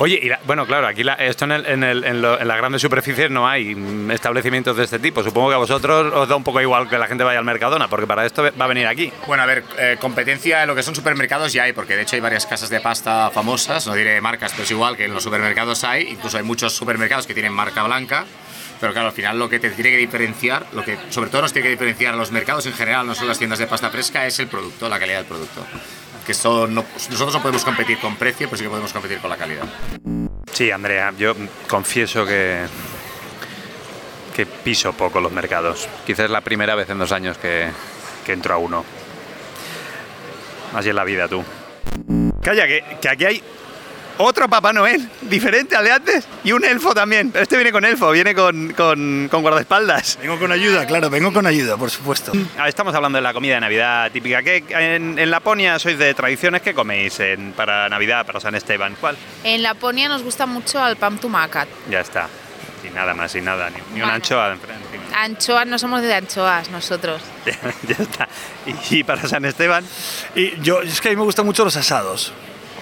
[0.00, 2.46] Oye, y la- bueno, claro, aquí la- esto en, el- en el- en lo- en
[2.46, 3.76] las grandes superficies no hay
[4.12, 5.24] establecimientos de este tipo.
[5.24, 7.88] Supongo que a vosotros os da un poco igual que la gente vaya al Mercadona,
[7.88, 9.12] porque para esto va a venir aquí.
[9.26, 12.14] Bueno, a ver, eh, competencia en lo que son supermercados ya hay, porque de hecho
[12.14, 15.22] hay varias casas de pasta famosas, no diré marcas, pero es igual que en los
[15.24, 18.24] supermercados hay, incluso hay muchos supermercados que tienen marca blanca,
[18.80, 21.52] pero claro, al final lo que te tiene que diferenciar, lo que sobre todo nos
[21.52, 24.24] tiene que diferenciar a los mercados en general, no solo las tiendas de pasta fresca,
[24.26, 25.66] es el producto, la calidad del producto.
[26.28, 29.30] Que esto no- nosotros no podemos competir con precio, pero sí que podemos competir con
[29.30, 29.64] la calidad.
[30.52, 31.34] Sí, Andrea, yo
[31.70, 32.66] confieso que
[34.36, 35.88] que piso poco los mercados.
[36.06, 37.70] Quizás es la primera vez en dos años que,
[38.26, 38.84] que entro a uno.
[40.74, 41.42] Así es la vida, tú.
[42.42, 43.42] Calla, que aquí hay
[44.18, 47.30] otro Papá Noel, diferente al de antes, y un elfo también.
[47.30, 50.18] Pero este viene con elfo, viene con, con, con guardaespaldas.
[50.20, 52.32] Vengo con ayuda, claro, vengo con ayuda, por supuesto.
[52.58, 54.42] Ah, Estamos hablando de la comida de Navidad típica.
[54.42, 56.62] ¿Qué, en, en Laponia sois de tradiciones.
[56.62, 58.96] ¿Qué coméis en- para Navidad, para San Esteban?
[59.00, 59.16] ¿Cuál?
[59.44, 61.68] En Laponia nos gusta mucho el pam tumacat.
[61.90, 62.28] Ya está.
[62.82, 63.70] Sin nada más, sin nada.
[63.70, 64.84] Ni, ni una anchoa enfrente.
[65.16, 67.20] Anchoas, no somos de anchoas nosotros.
[67.44, 68.28] ya está.
[68.66, 69.84] Y, y para San Esteban,
[70.34, 72.32] Y yo, es que a mí me gustan mucho los asados.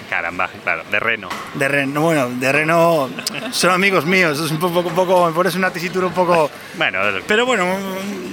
[0.08, 1.28] Caramba, claro, de reno.
[1.54, 3.10] De reno, bueno, de reno
[3.50, 6.50] son amigos míos, es un poco, un poco me pones una tesitura un poco...
[6.76, 7.66] Bueno, Pero bueno,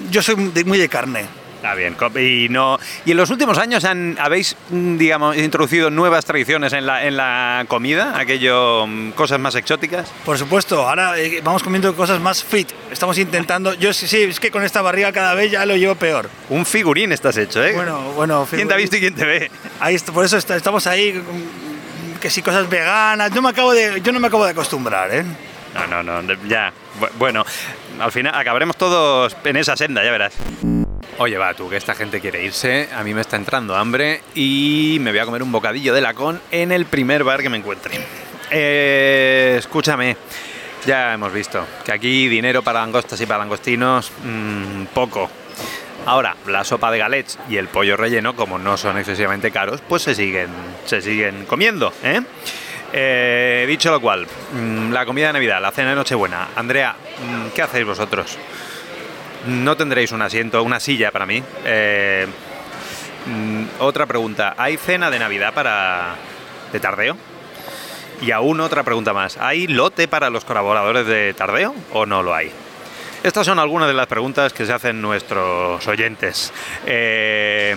[0.10, 1.26] yo soy muy de carne.
[1.64, 1.96] Está bien.
[2.18, 6.86] Y, no, y en los últimos años han, habéis, mm, digamos, introducido nuevas tradiciones en
[6.86, 10.12] la, en la comida, aquello, mm, cosas más exóticas.
[10.26, 12.68] Por supuesto, ahora eh, vamos comiendo cosas más fit.
[12.92, 15.96] Estamos intentando, yo sí, sí, es que con esta barriga cada vez ya lo llevo
[15.96, 16.30] peor.
[16.50, 17.72] Un figurín estás hecho, ¿eh?
[17.74, 18.46] Bueno, bueno.
[18.50, 19.50] ¿Quién te ha visto y quién te ve?
[19.80, 21.63] Ahí, por eso está- estamos ahí, mm,
[22.24, 25.26] que si cosas veganas, yo, me acabo de, yo no me acabo de acostumbrar, ¿eh?
[25.90, 26.72] No, no, no, ya.
[26.98, 27.44] Bu- Bueno,
[28.00, 30.34] al final acabaremos todos en esa senda, ya verás.
[31.18, 35.00] Oye, va, tú, que esta gente quiere irse, a mí me está entrando hambre y
[35.02, 38.00] me voy a comer un bocadillo de lacón en el primer bar que me encuentre.
[38.50, 40.16] Eh, escúchame,
[40.86, 45.30] ya hemos visto que aquí dinero para langostas y para langostinos, mm, poco.
[46.06, 50.02] Ahora, la sopa de galets y el pollo relleno, como no son excesivamente caros, pues
[50.02, 50.50] se siguen,
[50.86, 51.94] se siguen comiendo.
[52.04, 52.22] ¿eh?
[52.92, 56.50] Eh, dicho lo cual, mm, la comida de Navidad, la cena de Nochebuena.
[56.56, 58.38] Andrea, mm, ¿qué hacéis vosotros?
[59.48, 61.42] No tendréis un asiento, una silla para mí.
[61.66, 62.28] Eh,
[63.26, 66.16] mm, otra pregunta, ¿hay cena de Navidad para
[66.74, 67.16] de tardeo?
[68.22, 72.34] Y aún otra pregunta más, ¿hay lote para los colaboradores de tardeo o no lo
[72.34, 72.52] hay?
[73.24, 76.52] Estas son algunas de las preguntas que se hacen nuestros oyentes.
[76.86, 77.74] Eh,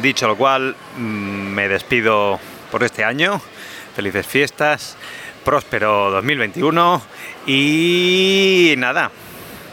[0.00, 2.38] dicho lo cual, mm, me despido
[2.70, 3.42] por este año.
[3.96, 4.96] Felices fiestas,
[5.44, 7.02] próspero 2021
[7.44, 9.10] y nada,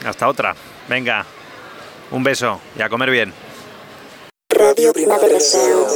[0.04, 0.56] hasta otra.
[0.90, 1.24] Venga,
[2.10, 3.32] un beso y a comer bien.
[4.50, 5.88] Radio Primavera Sound.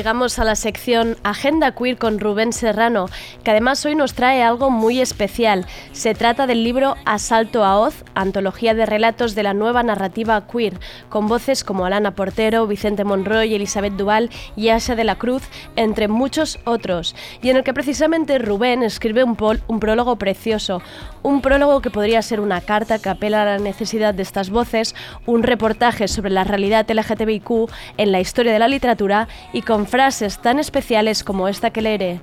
[0.00, 3.10] Llegamos a la sección Agenda Queer con Rubén Serrano,
[3.44, 5.66] que además hoy nos trae algo muy especial.
[5.92, 10.80] Se trata del libro Asalto a Oz, antología de relatos de la nueva narrativa queer,
[11.10, 15.42] con voces como Alana Portero, Vicente Monroy, Elizabeth Duval y Asha de la Cruz,
[15.76, 20.80] entre muchos otros, y en el que precisamente Rubén escribe un, pol- un prólogo precioso,
[21.22, 24.94] un prólogo que podría ser una carta que apela a la necesidad de estas voces,
[25.26, 30.38] un reportaje sobre la realidad LGTBIQ en la historia de la literatura y con frases
[30.38, 32.20] tan especiales como esta que leeré.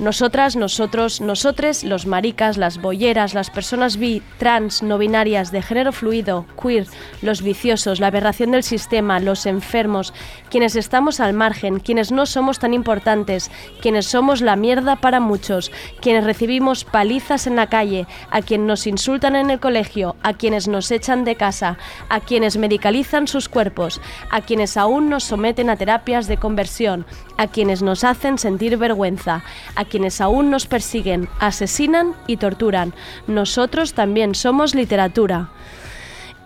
[0.00, 5.92] Nosotras, nosotros, nosotres, los maricas, las bolleras, las personas bi, trans, no binarias, de género
[5.92, 6.88] fluido, queer,
[7.22, 10.12] los viciosos, la aberración del sistema, los enfermos,
[10.50, 15.70] quienes estamos al margen, quienes no somos tan importantes, quienes somos la mierda para muchos,
[16.00, 20.66] quienes recibimos palizas en la calle, a quienes nos insultan en el colegio, a quienes
[20.66, 21.78] nos echan de casa,
[22.08, 27.06] a quienes medicalizan sus cuerpos, a quienes aún nos someten a terapias de conversión,
[27.38, 29.44] a quienes nos hacen sentir vergüenza,
[29.76, 32.94] a quienes aún nos persiguen, asesinan y torturan.
[33.26, 35.48] Nosotros también somos literatura.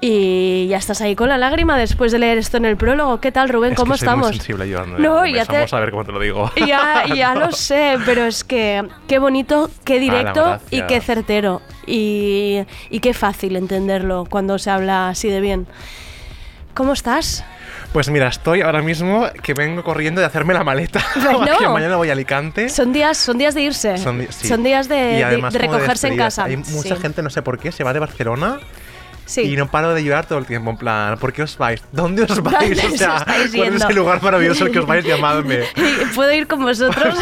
[0.00, 3.18] Y ya estás ahí con la lágrima después de leer esto en el prólogo.
[3.20, 3.72] ¿Qué tal, Rubén?
[3.72, 4.36] Es ¿Cómo que soy muy estamos?
[4.36, 4.98] sensible yo, Andrea.
[5.08, 6.50] No, ya te- Vamos a ver cómo te lo digo.
[6.68, 11.62] Ya, ya lo sé, pero es que qué bonito, qué directo Ala, y qué certero.
[11.84, 12.60] Y,
[12.90, 15.66] y qué fácil entenderlo cuando se habla así de bien.
[16.74, 17.44] ¿Cómo estás?
[17.92, 21.04] Pues mira, estoy ahora mismo que vengo corriendo de hacerme la maleta.
[21.32, 21.46] Bueno.
[21.58, 22.68] que mañana voy a Alicante.
[22.68, 23.96] Son días, son días de irse.
[23.98, 24.46] Son, di- sí.
[24.48, 26.44] Son días de, recogerse en casa.
[26.44, 27.02] Hay mucha Sí.
[27.02, 28.58] gente, no sé por qué, se va de Barcelona.
[29.24, 29.42] Sí.
[29.42, 31.82] Y no paro de llorar todo el tiempo, en plan, ¿por qué os vais?
[31.92, 32.80] ¿Dónde os vais?
[32.80, 35.04] ¿Dónde o sea, ¿cuál es el lugar maravilloso al que os vais?
[35.04, 35.64] Llamadme.
[36.14, 37.14] ¿Puedo ir con vosotros?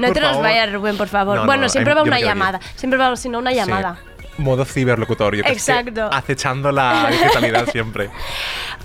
[0.00, 1.34] no te nos vayas, Rubén, por favor.
[1.36, 2.60] No, no, bueno, siempre em, va yo me una llamada.
[2.74, 3.98] Siempre va, si no, una llamada.
[4.38, 5.44] Modo ciberlocutorio.
[5.44, 6.08] que esté Exacto.
[6.12, 8.10] Acechando la digitalidad siempre.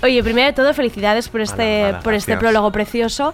[0.04, 2.40] Oye, primero de todo, felicidades por este, Ala, ala, por este gracias.
[2.40, 3.34] prólogo precioso.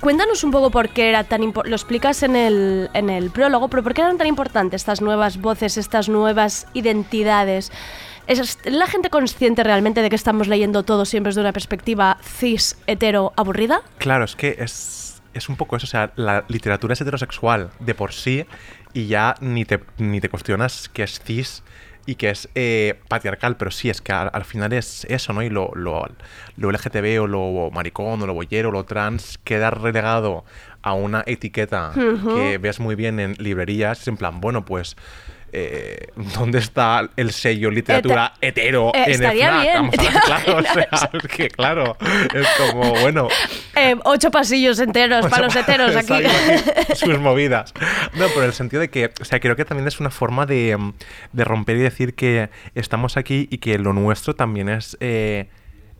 [0.00, 3.82] Cuéntanos un poco por qué era tan lo explicas en el, en el prólogo, pero
[3.82, 7.72] por qué eran tan importantes estas nuevas voces, estas nuevas identidades.
[8.26, 12.76] ¿Es la gente consciente realmente de que estamos leyendo todo siempre desde una perspectiva cis,
[12.86, 13.80] hetero, aburrida?
[13.98, 15.84] Claro, es que es, es un poco eso.
[15.84, 18.46] O sea, la literatura es heterosexual de por sí
[18.94, 21.62] y ya ni te, ni te cuestionas que es cis
[22.06, 25.42] y que es eh, patriarcal, pero sí, es que al, al final es eso, ¿no?
[25.42, 26.06] Y lo, lo,
[26.56, 30.44] lo LGTB o lo maricón o lo boyero o lo trans queda relegado
[30.82, 34.06] a una etiqueta que ves muy bien en librerías.
[34.06, 34.96] En plan, bueno, pues...
[35.54, 39.62] eh, ¿Dónde está el sello literatura Ete- hetero Eh, en estaría FNAC?
[39.62, 39.74] bien.
[39.76, 41.96] Vamos a ver, claro, o sea, es que claro,
[42.34, 43.28] es como, bueno,
[43.76, 46.14] Eh, ocho pasillos enteros para los heteros aquí.
[46.94, 47.72] Sus movidas.
[48.14, 50.46] No, pero en el sentido de que, o sea, creo que también es una forma
[50.46, 50.92] de, mm,
[51.32, 55.48] de romper y decir que estamos aquí y que lo nuestro también es eh,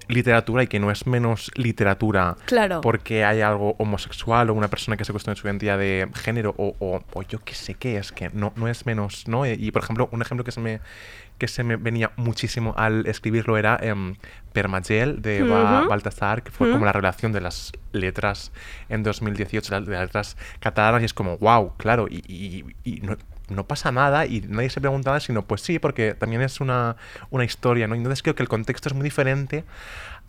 [0.09, 2.81] literatura y que no es menos literatura Claro.
[2.81, 6.75] porque hay algo homosexual o una persona que se cuestiona su identidad de género o,
[6.79, 9.47] o- o yo qué sé qué es, que no, no es menos, ¿no?
[9.47, 10.81] Y por ejemplo, un ejemplo que se me
[11.37, 14.15] que se me venía muchísimo al escribirlo era em,
[14.53, 15.89] Permagel de Ujú.
[15.89, 18.53] Baltasar, que fue como la relación de las letras
[18.89, 23.01] en 2018, la- de las letras catalanas, y es como, wow, claro, y, y- y
[23.01, 23.17] no,
[23.49, 26.97] no pasa nada y nadie se pregunta nada, sino pues sí, porque también es una,
[27.31, 27.95] una historia, ¿no?
[27.95, 29.65] Entonces creo que el contexto es muy diferente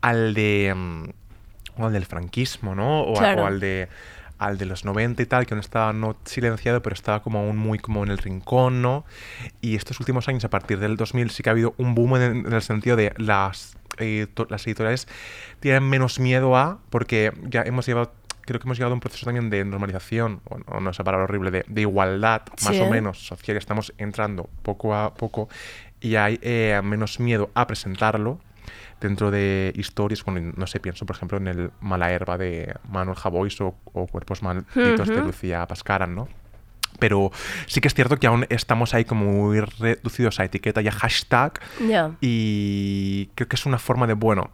[0.01, 0.73] al de...
[0.75, 1.03] mm,
[1.77, 3.01] o al del franquismo, ¿no?
[3.01, 3.43] O, a- Claro.
[3.43, 3.87] o al de
[4.37, 7.55] al de los 90 y tal, que no estaba no silenciado, pero estaba como aún
[7.55, 9.05] muy como en el rincón, ¿no?
[9.61, 12.45] Y estos últimos años, a partir del 2000, sí que ha habido un boom en,
[12.45, 15.07] en el sentido de las, eh, las editoriales
[15.61, 18.11] tienen menos miedo a, porque ya hemos llevado
[18.45, 21.25] creo que hemos llegado a un proceso también de normalización, o no, no esa palabra
[21.25, 23.57] horrible, de, de igualdad más o menos social.
[23.57, 25.49] Estamos entrando poco a poco
[26.01, 28.39] y hay eh, menos miedo a presentarlo
[29.01, 33.17] dentro de historias, bueno, no sé, pienso por ejemplo en el Mala Herba de Manuel
[33.17, 35.21] Javois o, o Cuerpos Malditos de.
[35.21, 36.27] Lucía Pascaran, ¿no?
[36.97, 37.29] Pero
[37.67, 40.91] sí que es cierto que aún estamos ahí como muy reducidos a etiqueta y a
[40.93, 42.11] hashtag Ya.
[42.21, 44.49] y creo que es una forma de, bueno,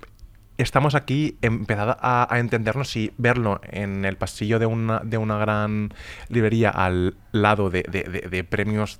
[0.61, 5.37] estamos aquí, empezad a, a entendernos y verlo en el pasillo de una, de una
[5.37, 5.93] gran
[6.29, 8.99] librería al lado de, de- de- de premios,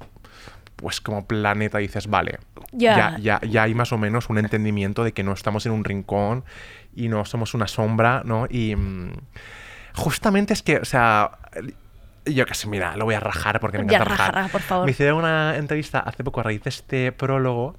[0.76, 2.40] pues como planeta, dices, vale,
[2.72, 3.18] Ya.
[3.18, 5.84] ya, ya, ya hay más o menos un entendimiento de que no estamos en un
[5.84, 6.44] rincón
[6.96, 8.48] y no somos una sombra, ¿no?
[8.50, 9.12] Y mm,
[9.96, 11.32] justamente es que, o sea...
[12.24, 14.36] Yo sé, mira, lo voy a rajar porque me encanta raja, rajar.
[14.36, 14.86] raja, por favor.
[14.86, 17.76] Me hicieron una entrevista hace poco a raíz de este prólogo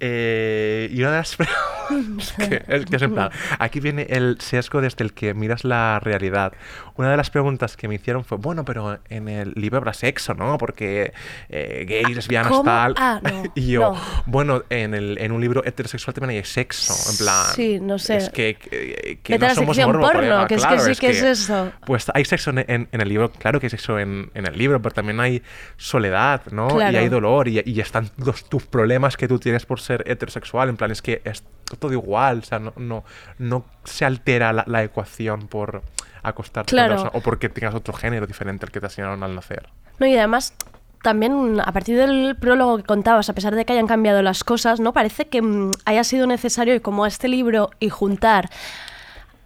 [0.00, 1.36] eh, y una de las
[1.88, 5.64] preguntas que, es que es en plan, aquí viene el sesgo desde el que miras
[5.64, 6.52] la realidad.
[6.96, 10.34] Una de las preguntas que me hicieron fue, bueno, pero en el libro habrá sexo,
[10.34, 10.58] ¿no?
[10.58, 11.12] Porque
[11.48, 12.64] eh, gays, lesbianas, ¿cómo?
[12.64, 12.94] tal.
[12.98, 14.00] Ah, no, y yo, no.
[14.26, 16.94] bueno, en, el, en un libro heterosexual también hay sexo.
[17.10, 18.16] En plan, Sí, no sé.
[18.16, 21.10] Es que, que, que no somos morbo, porno, colega, que es que claro, sí que
[21.10, 21.72] es eso.
[21.86, 24.56] Pues hay sexo en, en- en el libro, claro que hay sexo en, en el
[24.58, 25.42] libro, pero también hay
[25.76, 26.68] soledad, ¿no?
[26.68, 26.92] Claro.
[26.92, 30.68] Y hay dolor y, y están los, tus problemas que tú tienes por ser heterosexual.
[30.68, 31.42] En plan, es que es
[31.78, 33.04] todo igual, o sea, no, no,
[33.38, 35.82] no se altera la, la ecuación por
[36.22, 36.94] acostarte con Claro.
[36.94, 39.68] persona o porque tengas otro género diferente al que te asignaron al nacer.
[39.98, 40.54] No, y además,
[41.02, 44.80] también a partir del prólogo que contabas, a pesar de que hayan cambiado las cosas,
[44.80, 44.92] ¿no?
[44.92, 48.50] Parece que mm, haya sido necesario ir como a este libro y juntar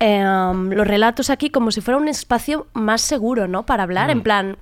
[0.00, 3.64] em, los relatos aquí como si fuera un espacio más seguro, ¿no?
[3.64, 4.22] Para hablar, en Mm.
[4.22, 4.56] plan,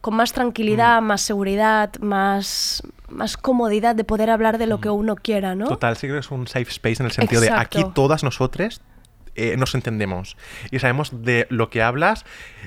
[0.00, 5.16] con más tranquilidad, más seguridad, más, más comodidad de poder hablar de lo que uno
[5.16, 5.68] quiera, ¿no?
[5.68, 8.80] Total, sí creo que es un safe space en el sentido de aquí todas nosotras
[9.38, 10.36] eh, nos entendemos
[10.72, 12.24] y sabemos de lo que hablas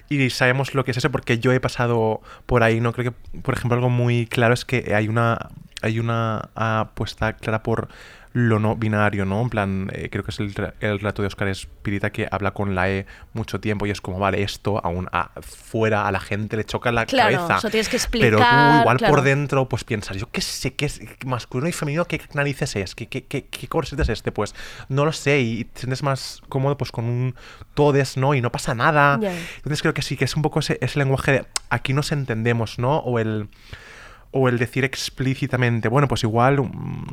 [0.08, 2.94] y sabemos lo que es eso porque yo he pasado por ahí, ¿no?
[2.94, 5.50] Creo que, por ejemplo, algo muy claro es que hay una,
[5.82, 7.90] hay una apuesta clara por
[8.34, 9.42] lo no binario, ¿no?
[9.42, 12.76] En plan, eh, creo que es el, el relato de Oscar Espírita que habla con
[12.76, 16.64] la E mucho tiempo y es como, vale, esto aún afuera a la gente le
[16.64, 17.58] choca la Claro, cabeza.
[17.58, 19.14] eso tienes que Pero tú explicar, igual claro.
[19.14, 22.96] por dentro pues piensas, yo qué sé, qué es masculino y femenino, qué narices es,
[22.96, 24.56] qué, qué, qué, qué corsete es este, pues
[24.88, 27.36] no lo sé y te sientes más cómodo pues con un
[27.74, 28.34] todes, ¿no?
[28.34, 29.16] Y no pasa nada.
[29.58, 32.80] Entonces creo que sí, que es un poco ese, ese lenguaje de aquí nos entendemos,
[32.80, 33.00] ¿no?
[33.00, 33.50] O el,
[34.32, 36.62] o el decir explícitamente, bueno, pues igual...
[36.62, 37.06] mm,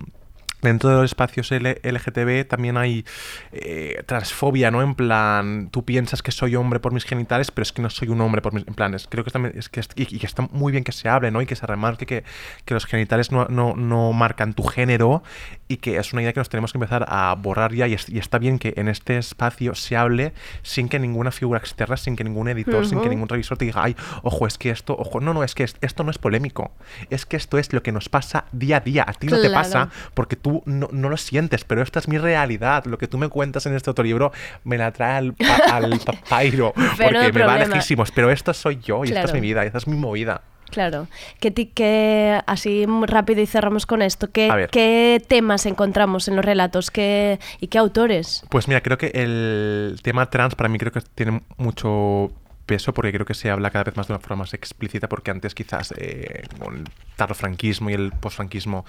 [0.62, 3.04] Dentro de los espacios L- LGTB también hay
[3.52, 4.82] eh, transfobia, ¿no?
[4.82, 8.09] En plan, tú piensas que soy hombre por mis genitales, pero es que no soy
[8.09, 8.66] un hombre por mis...
[8.66, 10.84] En plan, es- creo que también es que, es- y, y que está muy bien
[10.84, 11.40] que se hable, ¿no?
[11.42, 12.24] Y que se remarque que,
[12.64, 15.22] que los genitales no, no, no marcan tu género
[15.68, 17.86] y que es una idea que nos tenemos que empezar a borrar ya.
[17.86, 20.32] Y, es- y está bien que en este espacio se hable
[20.62, 23.84] sin que ninguna figura externa, sin que ningún editor, sin que ningún revisor te diga,
[23.84, 26.72] ay, ojo, es que esto, ojo, no, no, es que es- esto no es polémico,
[27.11, 29.50] es que esto es lo que nos pasa día a día, a ti no te
[29.50, 33.18] pasa porque tú no, no lo sientes, pero esta es mi realidad, lo que tú
[33.18, 34.32] me cuentas en este otro libro
[34.64, 35.46] me la trae al, pa-
[35.76, 39.64] al papairo, porque me va lejísimos, pero esto soy yo y esta es mi vida,
[39.64, 40.42] y esta es mi movida.
[40.70, 41.07] Claro.
[41.40, 46.44] ¿Qué, ti- qué- así rápido y cerramos con esto, ¿qué, qué temas encontramos en los
[46.44, 48.44] relatos ¿Qué, y qué autores?
[48.51, 52.30] Pues mira, creo que el tema trans para mí creo que tiene mucho
[52.69, 55.31] peso porque creo que se habla cada vez más de una forma más explícita porque
[55.33, 56.85] antes quizás eh, con el
[57.16, 58.85] tardofranquismo y el posfranquismo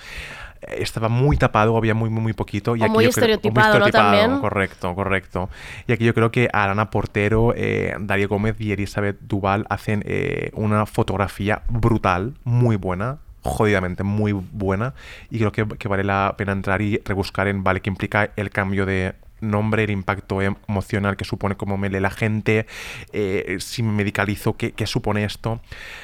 [0.61, 3.23] eh, estaba muy tapado, había muy muy muy poquito y O aquí muy yo creo-
[3.35, 3.89] estereotipado, ¿no?
[3.89, 4.39] También.
[4.39, 5.49] correcto, correcto.
[5.87, 10.51] Y aquí yo creo que Arana Portero, eh, Darío Gómez y Elizabeth Duval hacen eh,
[10.53, 14.93] una fotografía brutal, muy buena, jodidamente muy buena
[15.31, 18.49] y creo que, que vale la pena entrar y rebuscar en vale que implica el
[18.49, 22.65] cambio de nombre, el impacto em- emocional que supone cómo me lee la gente,
[23.13, 25.61] eh, si me medicalizo, ¿qué, qué supone esto.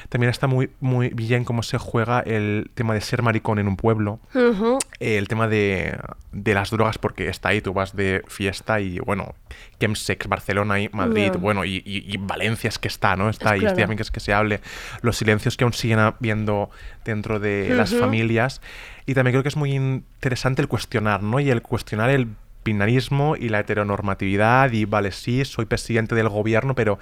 [0.08, 3.76] También está muy, muy bien cómo se juega el tema de ser maricón en un
[3.76, 5.98] pueblo, eh, el tema de,
[6.32, 9.34] de las drogas, porque está ahí, tú vas de fiesta y bueno,
[9.80, 13.28] Chemsex, Barcelona y Madrid, bueno, y, y- y Valencia es que está, ¿no?
[13.28, 13.76] Está Es ahí, claro.
[13.76, 14.60] bien que es que se hable,
[15.02, 16.70] los silencios que aún siguen habiendo
[17.04, 18.60] dentro de las familias.
[19.06, 21.38] Y también creo que es muy interesante el cuestionar, ¿no?
[21.40, 22.28] Y el cuestionar el
[22.66, 26.98] binarismo y la heteronormatividad y vale, sí, soy presidente del gobierno, pero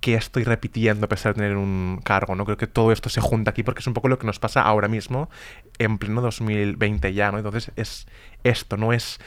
[0.00, 2.34] ¿qué estoy repitiendo a pesar de tener un cargo?
[2.34, 2.44] ¿no?
[2.44, 4.62] Creo que todo esto se junta aquí porque es un poco lo que nos pasa
[4.62, 5.28] ahora mismo
[5.78, 7.38] en pleno 2020 ya, ¿no?
[7.38, 8.06] Entonces es
[8.44, 9.18] esto, no es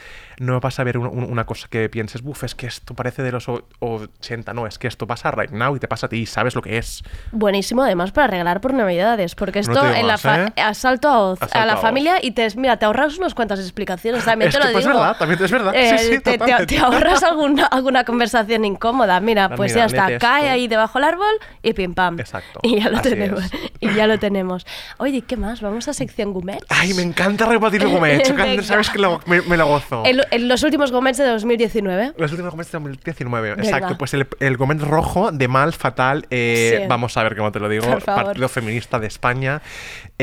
[0.42, 3.22] no vas a ver un- un- una cosa que pienses, buf, es que esto parece
[3.22, 6.10] de los o- 80, no, es que esto pasa right now y te pasa a
[6.10, 7.04] ti y sabes lo que es.
[7.32, 10.54] Buenísimo además para arreglar por navidades, porque esto en la más, ¿eh?
[10.62, 14.26] asalto a, Asalto a la a familia y te mira, te ahorras unas cuantas explicaciones,
[14.26, 14.98] también Es te que, lo pues, digo.
[14.98, 15.76] es verdad, también es verdad.
[15.76, 16.66] Eh, sí, te, te- totalmente.
[16.76, 19.20] te ahorras alguna, alguna conversación incómoda.
[19.20, 20.54] Mira, pues mira, ya está, cae esto.
[20.54, 22.20] ahí debajo del árbol y pim pam.
[22.20, 22.60] Exacto.
[22.64, 23.44] Y ya lo Así tenemos.
[23.46, 23.52] es.
[23.80, 24.66] Y ya lo tenemos.
[24.98, 25.62] Oye, ¿y ¿qué más?
[25.62, 26.64] Vamos a sección Gumet.
[26.70, 28.28] Ay, me encanta gomet.
[28.36, 28.64] Venga.
[28.64, 30.04] Sabes que lo- me, me lo gozo.
[30.32, 32.14] En los últimos Gomets de 2019.
[32.18, 33.50] Los últimos gomets de 2019.
[33.52, 33.64] Venga.
[33.64, 36.26] Exacto, pues el, el gomet rojo de mal, fatal.
[36.30, 36.88] eh, Sí.
[36.88, 37.86] Vamos a ver cómo te lo digo.
[38.00, 39.62] Partido Feminista de España.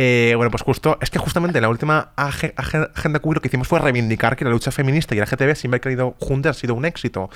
[0.01, 3.67] Eh, bueno, pues justo, es que justamente la última age- age- agenda lo que hicimos
[3.67, 6.75] fue reivindicar que la lucha feminista y la GTB siempre han ido juntas, ha sido
[6.77, 7.31] un éxito.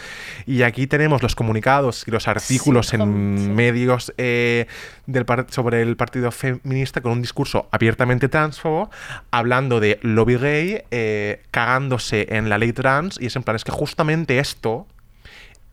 [0.46, 4.66] Y aquí tenemos los comunicados y los artículos en medios eh,
[5.06, 8.90] del sobre el partido feminista con un discurso abiertamente transfobo,
[9.32, 13.64] hablando de lobby gay, eh, cagándose en la ley trans, y es en plan, es
[13.64, 14.86] que justamente esto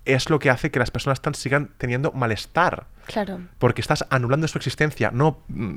[0.06, 3.40] es lo que hace que las personas trans sigan teniendo malestar Claro.
[3.58, 5.12] porque estás anulando su existencia.
[5.12, 5.76] No, mm,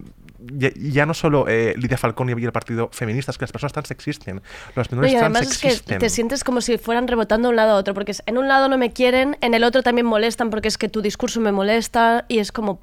[0.54, 3.72] ya, ya no solo eh, Lidia Falcón y el partido feminista, es que las personas
[3.72, 4.42] trans existen.
[4.76, 7.56] Los No, menores trans además es que te sientes como si fueran rebotando de un
[7.56, 10.50] lado a otro, porque en un lado no me quieren, en el otro también molestan
[10.50, 12.80] porque es que tu discurso me molesta y es como,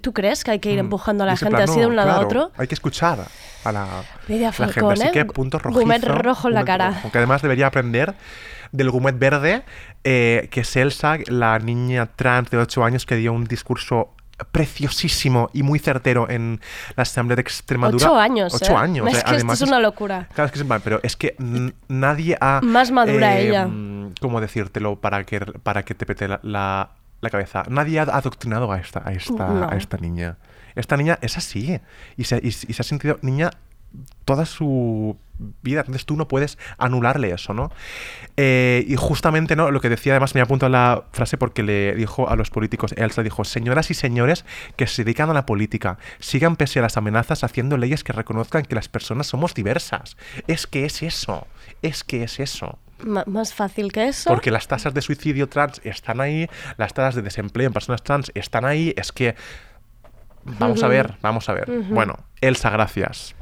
[0.00, 1.28] ¿tú crees que hay que ir empujando a Mm.
[1.28, 2.52] La gente plan, así de un lado a otro?
[2.56, 3.18] Hay que escuchar
[3.64, 4.72] a la, Lidia la gente.
[4.74, 5.10] Falcón, Así ¿eh?
[5.12, 5.80] que punto rojizo.
[5.80, 6.90] Gumet rojo en la cara.
[6.90, 8.14] rojo, que además debería aprender
[8.72, 9.62] del Gumet verde,
[10.04, 14.10] eh, que es Elsa, la niña trans de 8 años que dio un discurso
[14.52, 16.60] preciosísimo y muy certero en
[16.96, 18.04] la Asamblea de Extremadura.
[18.06, 18.76] Ocho años, Ocho ¿eh?
[18.76, 19.06] años.
[19.08, 20.28] Es eh, que esto es una locura.
[20.34, 21.36] Claro, es que es pero es que
[21.88, 22.60] nadie ha...
[22.62, 23.68] Más madura eh, ella.
[24.20, 26.90] ¿Cómo decírtelo para que, para que te pete la, la-
[27.20, 27.62] la cabeza?
[27.68, 29.68] Nadie ha adoctrinado a esta, a, esta, No.
[29.68, 30.36] a esta niña.
[30.74, 31.80] Esta niña es así.
[32.16, 33.50] Y se, y- y se ha sentido niña
[34.24, 35.16] toda su
[35.62, 35.80] vida.
[35.80, 37.70] Entonces tú no puedes anularle eso, ¿no?
[38.36, 39.70] Eh, y justamente, ¿no?
[39.70, 42.94] Lo que decía, además me apunto a la frase porque le dijo a los políticos,
[42.96, 44.44] Elsa dijo, señoras y señores
[44.76, 48.64] que se dedican a la política, sigan pese a las amenazas haciendo leyes que reconozcan
[48.64, 50.16] que las personas somos diversas.
[50.46, 51.46] Es que es eso,
[51.82, 52.78] es que es eso.
[53.26, 54.30] Más fácil que eso.
[54.30, 58.30] Porque las tasas de suicidio trans están ahí, las tasas de desempleo en personas trans
[58.34, 59.34] están ahí, es que...
[60.44, 61.70] Vamos a ver, vamos a ver.
[61.88, 63.34] Bueno, Elsa, gracias.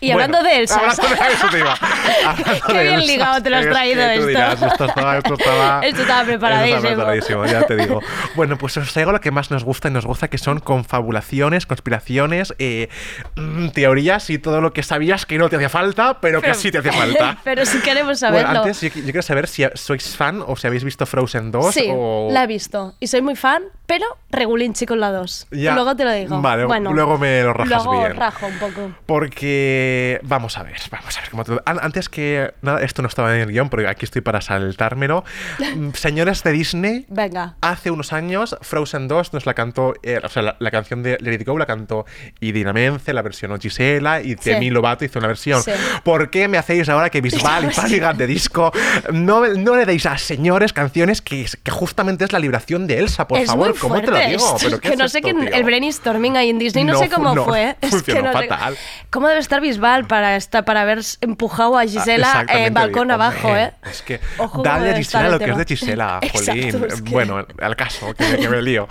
[0.00, 0.76] Y Bueno, hablando de Elsa.
[0.78, 1.72] hablando de eso te iba.
[2.24, 4.26] Hablando Qué bien Elsa, ligado te lo has es traído que tú esto.
[4.28, 6.76] dirás, esto estaba, esto estaba, Esto estaba preparadísimo.
[6.76, 8.00] esto estaba preparadísimo, ya te digo.
[8.36, 11.66] Bueno, pues os traigo lo que más nos gusta y nos gusta, que son confabulaciones,
[11.66, 12.88] conspiraciones, eh,
[13.34, 16.70] mm, teorías y todo lo que sabías que no te hacía falta, pero, que sí
[16.70, 17.38] te hacía falta.
[17.42, 18.46] Pero si queremos saberlo.
[18.48, 21.74] Bueno, antes yo, yo quiero saber si sois fan o si habéis visto Frozen 2
[21.74, 22.28] Sí, o...
[22.30, 22.94] la he visto.
[23.00, 25.48] Y soy muy fan, pero regulinchi con la 2.
[25.50, 25.74] Ya.
[25.74, 26.40] Luego te lo digo.
[26.40, 28.16] Vale, bueno, luego me lo rajas luego bien.
[28.16, 28.92] rajo un poco.
[29.06, 29.86] Porque
[30.22, 31.44] vamos a ver, vamos a ver cómo.
[31.64, 35.24] An- Antes que nada, esto no estaba en el guion, porque aquí estoy para saltármelo.
[35.74, 37.56] Mm, Señores de Disney, Venga.
[37.60, 41.18] hace unos años Frozen 2 nos la cantó, eh, o sea, la, la canción de
[41.20, 42.06] Let It Go la cantó
[42.40, 44.50] Idina Menze, la versión Gisela y Sí.
[44.50, 45.62] Demi Lovato hizo una versión.
[45.62, 45.72] Sí.
[46.04, 48.72] ¿Por qué me hacéis ahora que Bisbal y Panigan de disco
[49.12, 53.26] no, no le deis a señores canciones que, que justamente es la liberación de Elsa?
[53.28, 54.56] Por es favor, muy ¿cómo te lo digo?
[54.60, 55.54] ¿Pero qué que es no sé esto, quién, tío?
[55.54, 57.76] el brainstorming ahí en Disney, no, No sé cómo no, fue.
[57.80, 58.76] Es que no sé- fatal.
[59.10, 63.10] ¿Cómo debe estar Bisbal para, esta, para haber empujado a Gisela Ah, exactamente, eh, balcón
[63.10, 63.72] abajo, eh?
[63.90, 66.84] Es que Ojo dale a Gisela el lo que es de Gisela, Exacto, jolín.
[66.88, 68.88] es que- Bueno, al caso, que, me- que me lío.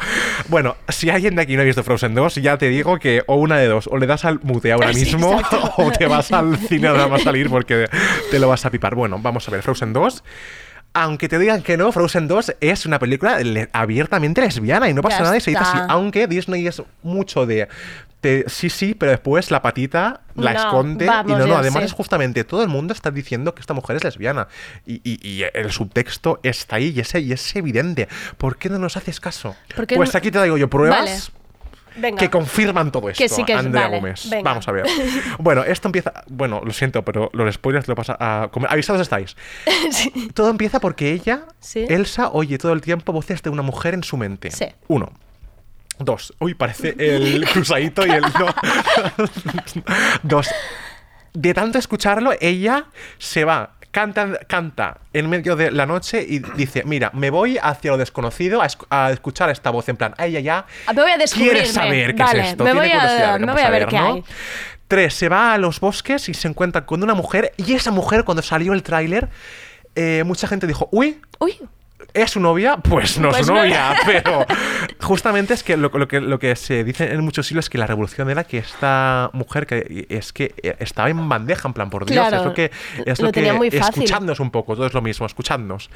[0.47, 3.35] Bueno, si alguien de aquí no ha visto Frozen 2, ya te digo que o
[3.35, 5.41] una de dos, o le das al mute ahora mismo,
[5.77, 7.87] o te vas al cine nada más salir porque
[8.31, 8.95] te lo vas a pipar.
[8.95, 10.23] Bueno, vamos a ver, Frozen 2.
[10.93, 15.03] Aunque te digan que no, Frozen 2 es una película le- abiertamente lesbiana y no
[15.03, 15.77] pasa Ya nada y se dice así.
[15.89, 17.67] Aunque Disney es mucho de,
[18.21, 21.91] de sí, sí, pero después la patita la No, esconde y no, no, además es
[21.93, 24.47] justamente todo el mundo está diciendo que esta mujer es lesbiana
[24.85, 28.07] y, y- y el subtexto está ahí y es, y es evidente.
[28.37, 29.55] ¿Por qué no nos haces caso?
[29.75, 31.37] ¿Por qué Pues no- aquí te digo yo pruebas Vale.
[31.99, 32.17] Venga.
[32.19, 34.29] que confirman todo esto, Que sí que es- Andrea vale, Gómez.
[34.29, 34.43] venga.
[34.49, 34.85] Vamos a ver.
[35.39, 36.13] Bueno, esto empieza.
[36.27, 38.71] Bueno, lo siento, pero los spoilers lo pasa a comer.
[38.71, 39.35] Avisados estáis.
[40.33, 41.85] Todo empieza porque ella, Sí.
[41.89, 44.51] Elsa, oye todo el tiempo voces de una mujer en su mente.
[44.51, 44.65] Sí.
[44.87, 45.11] Uno.
[45.99, 46.33] Dos.
[46.39, 48.21] Uy, parece el cruzadito y el.
[48.21, 48.47] No.
[50.23, 50.47] Dos.
[51.33, 52.85] De tanto escucharlo, ella
[53.17, 53.71] se va.
[53.89, 58.61] Canta, canta en medio de la noche y dice, mira, me voy hacia lo desconocido
[58.61, 61.25] a, esc- a escuchar esta voz en plan, a ella ya Ah, Me voy a
[61.65, 62.63] saber qué Vale, es esto.
[62.63, 64.13] me voy a- me voy ver qué ¿no?
[64.15, 64.23] hay.
[64.87, 68.23] Tres, se va a los bosques y se encuentra con una mujer y esa mujer
[68.23, 69.29] cuando salió el tráiler,
[69.95, 71.57] eh, mucha gente dijo, uy, Uy,
[72.13, 72.77] ¿Es su novia?
[72.77, 73.59] Pues no es Pues su no.
[73.59, 74.45] novia, pero
[75.01, 77.77] justamente es que lo, lo que lo que se dice en muchos siglos es que
[77.77, 82.05] la revolución era que esta mujer que es que estaba en bandeja, en plan, por
[82.05, 82.71] Dios, Claro, es lo que
[83.05, 84.03] es lo lo que muy fácil.
[84.03, 85.89] escuchadnos un poco, todo es lo mismo, escuchadnos.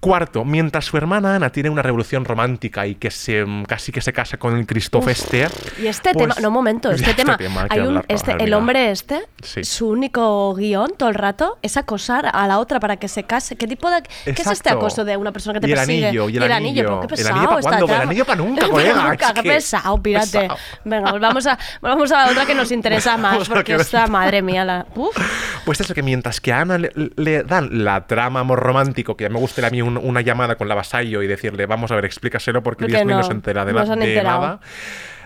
[0.00, 4.12] Cuarto, mientras su hermana Ana tiene una revolución romántica y que se casi que se
[4.12, 5.10] casa con el Christoph Uf.
[5.10, 5.48] este,
[5.80, 8.54] Y este pues- tema, no, un momento, este, Este tema, tema hay un, este, el
[8.54, 9.64] hombre este, Sí.
[9.64, 13.56] su único guion todo el rato es acosar a la otra para que se case.
[13.56, 14.78] ¿Qué tipo de, qué es este Exacto.
[14.78, 16.06] acoso de una persona que te Y el persigue?
[16.08, 17.00] anillo, y el anillo.
[17.08, 17.86] qué ¿El anillo pa' esta cuándo?
[17.94, 20.40] El anillo pa' nunca, colega, nunca, qué pesado, pírate.
[20.40, 20.56] pesado.
[20.84, 24.42] Venga, volvamos a, volvamos a la otra que nos interesa más, porque que- esta, madre
[24.42, 24.86] mía, la...
[24.94, 25.16] Uf.
[25.64, 29.28] Pues eso, que mientras que a Ana le, le dan la trama amor romántico, que
[29.28, 32.04] me gustaría a mí un- una llamada con la vasallo y decirle, vamos a ver,
[32.04, 34.60] explícaselo porque Porque mío no no, se entera de, no han de nada.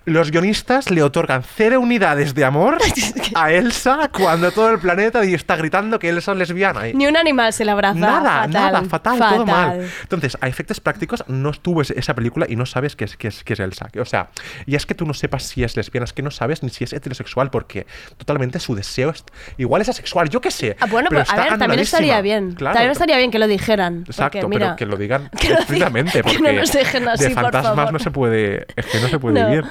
[0.06, 2.78] Los guionistas le otorgan cero unidades de amor
[3.34, 6.82] a Elsa cuando todo el planeta está gritando que Elsa es lesbiana.
[6.94, 7.98] Ni un animal se le abraza.
[7.98, 9.90] Nada, fatal, nada, fatal, todo mal.
[10.02, 13.42] Entonces, a efectos prácticos, no estuvo esa película y no sabes qué es, qué es,
[13.42, 13.88] qué es Elsa.
[14.00, 14.28] O sea,
[14.64, 16.84] y es que tú no sepas si es lesbiana, es que no sabes ni si
[16.84, 17.86] es heterosexual, porque
[18.16, 19.24] totalmente su deseo es.
[19.56, 20.76] Igual es asexual, yo qué sé.
[20.78, 22.52] Ah, bueno, pero pero, a ver, también estaría bien.
[22.52, 22.74] Claro.
[22.74, 24.04] también estaría bien que lo dijeran.
[24.06, 27.24] Exacto, porque, mira, pero que lo digan que explícitamente, que no porque nos dejen así,
[27.24, 27.92] de por fantasmas favor.
[27.92, 29.48] no se puede, es que no se puede No.
[29.48, 29.64] vivir.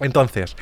[0.00, 0.56] Entonces,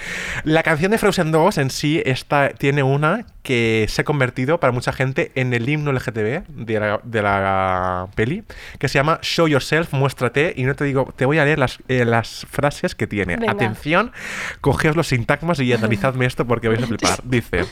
[0.45, 4.73] la canción de Frozen 2 en sí esta, tiene una que se ha convertido para
[4.73, 8.45] mucha gente en el himno LGTB de la, de la peli,
[8.79, 11.79] que se llama Show Yourself, muéstrate, y no te digo, te voy a leer las,
[11.89, 13.37] eh, las frases que tiene.
[13.37, 13.53] Venga.
[13.53, 14.13] Atención,
[14.61, 17.19] cogeos los sintagmas y analizadme esto porque vais a flipar.
[17.25, 17.65] Dice,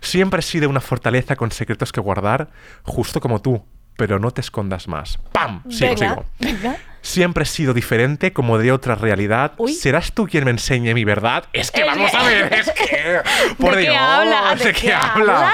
[0.00, 2.48] siempre he sido una fortaleza con secretos que guardar,
[2.82, 3.64] justo como tú,
[3.96, 5.18] pero no te escondas más.
[5.30, 5.62] ¡Pam!
[5.70, 6.24] Sigo, venga, sigo.
[6.40, 6.76] venga.
[7.02, 9.52] Siempre he sido diferente, como de otra realidad.
[9.66, 11.44] ¿Serás tú quien me enseñe mi verdad?
[11.52, 13.20] Es que vamos a ver, es que.
[13.58, 14.54] Por ¿De qué Dios, habla?
[14.54, 15.52] ¿De qué habla?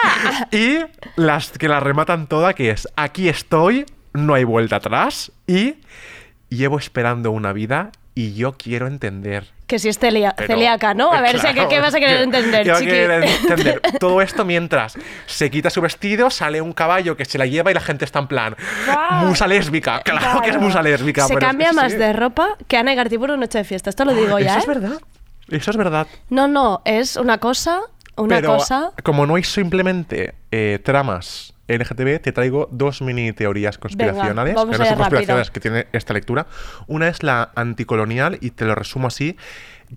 [0.52, 0.78] Y
[1.16, 5.76] las que la rematan toda, que es aquí estoy, no hay vuelta atrás y
[6.50, 9.46] llevo esperando una vida y yo quiero entender.
[9.68, 11.12] Que si es celia- Pero- celíaca, ¿no?
[11.12, 12.86] A ver, sé ¿qué, vas a querer que- entender, chiqui?
[12.90, 13.80] querer entender.
[14.00, 14.94] Todo esto mientras
[15.26, 18.18] se quita su vestido, sale un caballo que se la lleva y la gente está
[18.18, 18.56] en plan.
[19.24, 20.00] Musa lésbica.
[20.00, 21.26] Claro que es musa lésbica.
[21.28, 21.98] Se pero cambia más sí.
[21.98, 23.90] de ropa que Ana Gartiburu Noche de Fiesta.
[23.90, 24.80] Esto lo digo ya, Eso es ¿eh?
[24.80, 24.98] verdad.
[25.50, 26.06] Eso es verdad.
[26.28, 27.80] No, no, es una cosa,
[28.16, 28.90] una Pero cosa...
[29.04, 34.54] como no hay simplemente eh, tramas LGTB, te traigo dos mini teorías conspiracionales.
[34.54, 36.46] que no son conspiracionales que tiene esta lectura.
[36.86, 39.36] Una es la anticolonial, y te lo resumo así,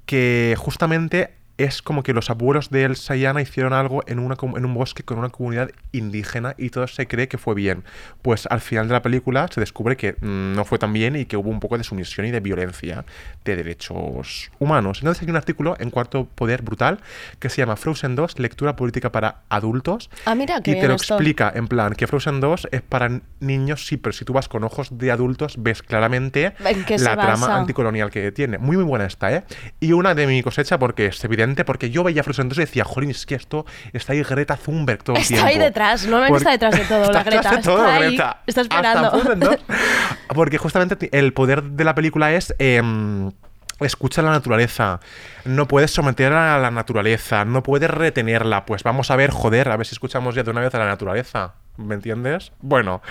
[0.05, 4.37] que justamente es como que los abuelos de Elsa y Anna hicieron algo en, una,
[4.41, 7.83] en un bosque con una comunidad indígena y todo se cree que fue bien.
[8.21, 11.25] Pues al final de la película se descubre que mm, no fue tan bien y
[11.25, 13.05] que hubo un poco de sumisión y de violencia
[13.43, 14.99] de derechos humanos.
[14.99, 16.99] Entonces hay un artículo en Cuarto Poder brutal
[17.39, 20.09] que se llama Frozen 2, lectura política para adultos.
[20.25, 21.15] Ah, mira, qué y te lo esto.
[21.15, 24.63] explica en plan que Frozen 2 es para niños, sí, pero si tú vas con
[24.63, 28.57] ojos de adultos ves claramente ¿En qué se la trama anticolonial que tiene.
[28.57, 29.43] Muy, muy buena esta, ¿eh?
[29.79, 32.83] Y una de mi cosecha porque es evidente, porque yo veía Frozen 2 y decía,
[32.83, 35.47] jolín, es que esto está ahí Greta Thunberg todo el Está tiempo.
[35.49, 37.55] ahí detrás, normalmente está detrás de todo, la Está Greta.
[37.55, 38.37] de todo, está ahí, Greta.
[38.47, 39.11] está Hasta esperando.
[39.11, 39.55] Frozen 2.
[40.35, 42.53] Porque justamente el poder de la película es...
[42.59, 43.31] em,
[43.79, 44.99] Escucha la naturaleza,
[45.43, 48.63] no puedes someter a la naturaleza, no puedes retenerla.
[48.63, 50.85] Pues vamos a ver, joder, a ver si escuchamos ya de una vez a la
[50.85, 51.55] naturaleza.
[51.77, 52.51] ¿Me entiendes?
[52.61, 53.01] Bueno,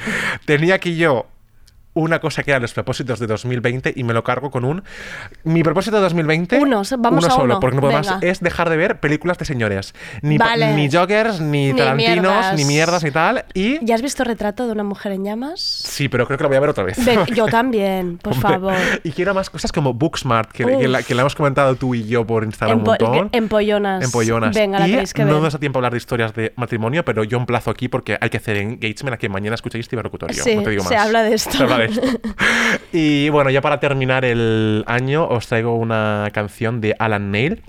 [0.44, 1.26] tenía aquí yo
[1.94, 4.82] una cosa que eran los propósitos de 2020 y me lo cargo con un.
[5.44, 6.58] Mi propósito de 2020.
[6.58, 7.60] Uno, vamos uno a solo, uno.
[7.60, 8.06] porque no puedo más.
[8.20, 8.26] Venga.
[8.30, 9.94] Es dejar de ver películas de señores.
[10.22, 10.74] Ni, Vale.
[10.74, 12.56] ni joggers, ni, Ni tarantinos, mierdas.
[12.56, 13.44] ni mierdas, ni tal.
[13.54, 13.84] Y.
[13.84, 15.60] ¿Ya has visto retrato de una mujer en llamas?
[15.60, 17.04] Sí, pero creo que lo voy a ver otra vez.
[17.04, 18.74] Ven, yo también, por Hombre, favor.
[19.02, 22.04] Y quiero más cosas como Booksmart, que, que la, que la hemos comentado tú y
[22.06, 23.28] yo por Instagram un Empo- montón.
[23.32, 24.04] empollonas.
[24.04, 24.54] Empollonas.
[24.54, 25.42] Venga, la y tenéis que no ver.
[25.42, 28.30] nos da tiempo a hablar de historias de matrimonio, pero yo emplazo aquí porque hay
[28.30, 30.42] que hacer engagement a que mañana escuchéis Ciberlocutorio.
[30.42, 31.06] Sí, no te digo se más.
[31.06, 31.58] habla de esto.
[31.84, 32.00] Esto.
[32.92, 37.62] y bueno, ya para terminar el año, os traigo una canción de Alan Neil,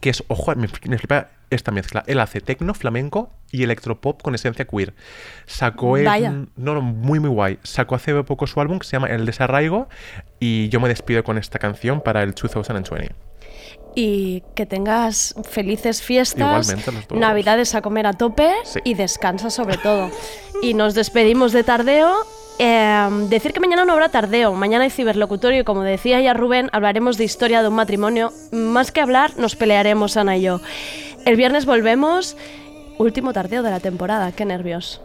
[0.00, 2.04] que es, ojo, me, me flipa esta mezcla.
[2.06, 4.92] Él hace tecno, flamenco y electropop con esencia queer.
[5.46, 6.30] Sacó el- Vaya.
[6.30, 7.58] no, no, muy muy guay.
[7.62, 9.88] Sacó hace poco su álbum que se llama El Desarraigo
[10.38, 13.14] y yo me despido con esta canción para el 2020.
[13.94, 16.72] Y que tengas felices fiestas,
[17.10, 18.80] navidades a comer a tope Sí.
[18.84, 20.10] y descansa sobre todo.
[20.62, 22.14] y nos despedimos de tardeo.
[22.58, 26.70] Eh, decir que mañana no habrá tardeo, mañana hay ciberlocutorio y como decía ya Rubén,
[26.72, 28.32] hablaremos de historia de un matrimonio.
[28.50, 30.60] Más que hablar, nos pelearemos Ana y yo.
[31.24, 32.36] El viernes volvemos,
[32.98, 35.00] último tardeo de la temporada, qué nervios.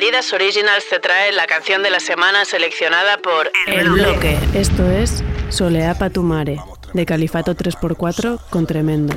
[0.00, 4.38] Adidas Originals te trae la canción de la semana seleccionada por El Bloque.
[4.54, 6.58] Esto es Solea Patumare,
[6.94, 9.14] de Califato 3x4 con Tremendo.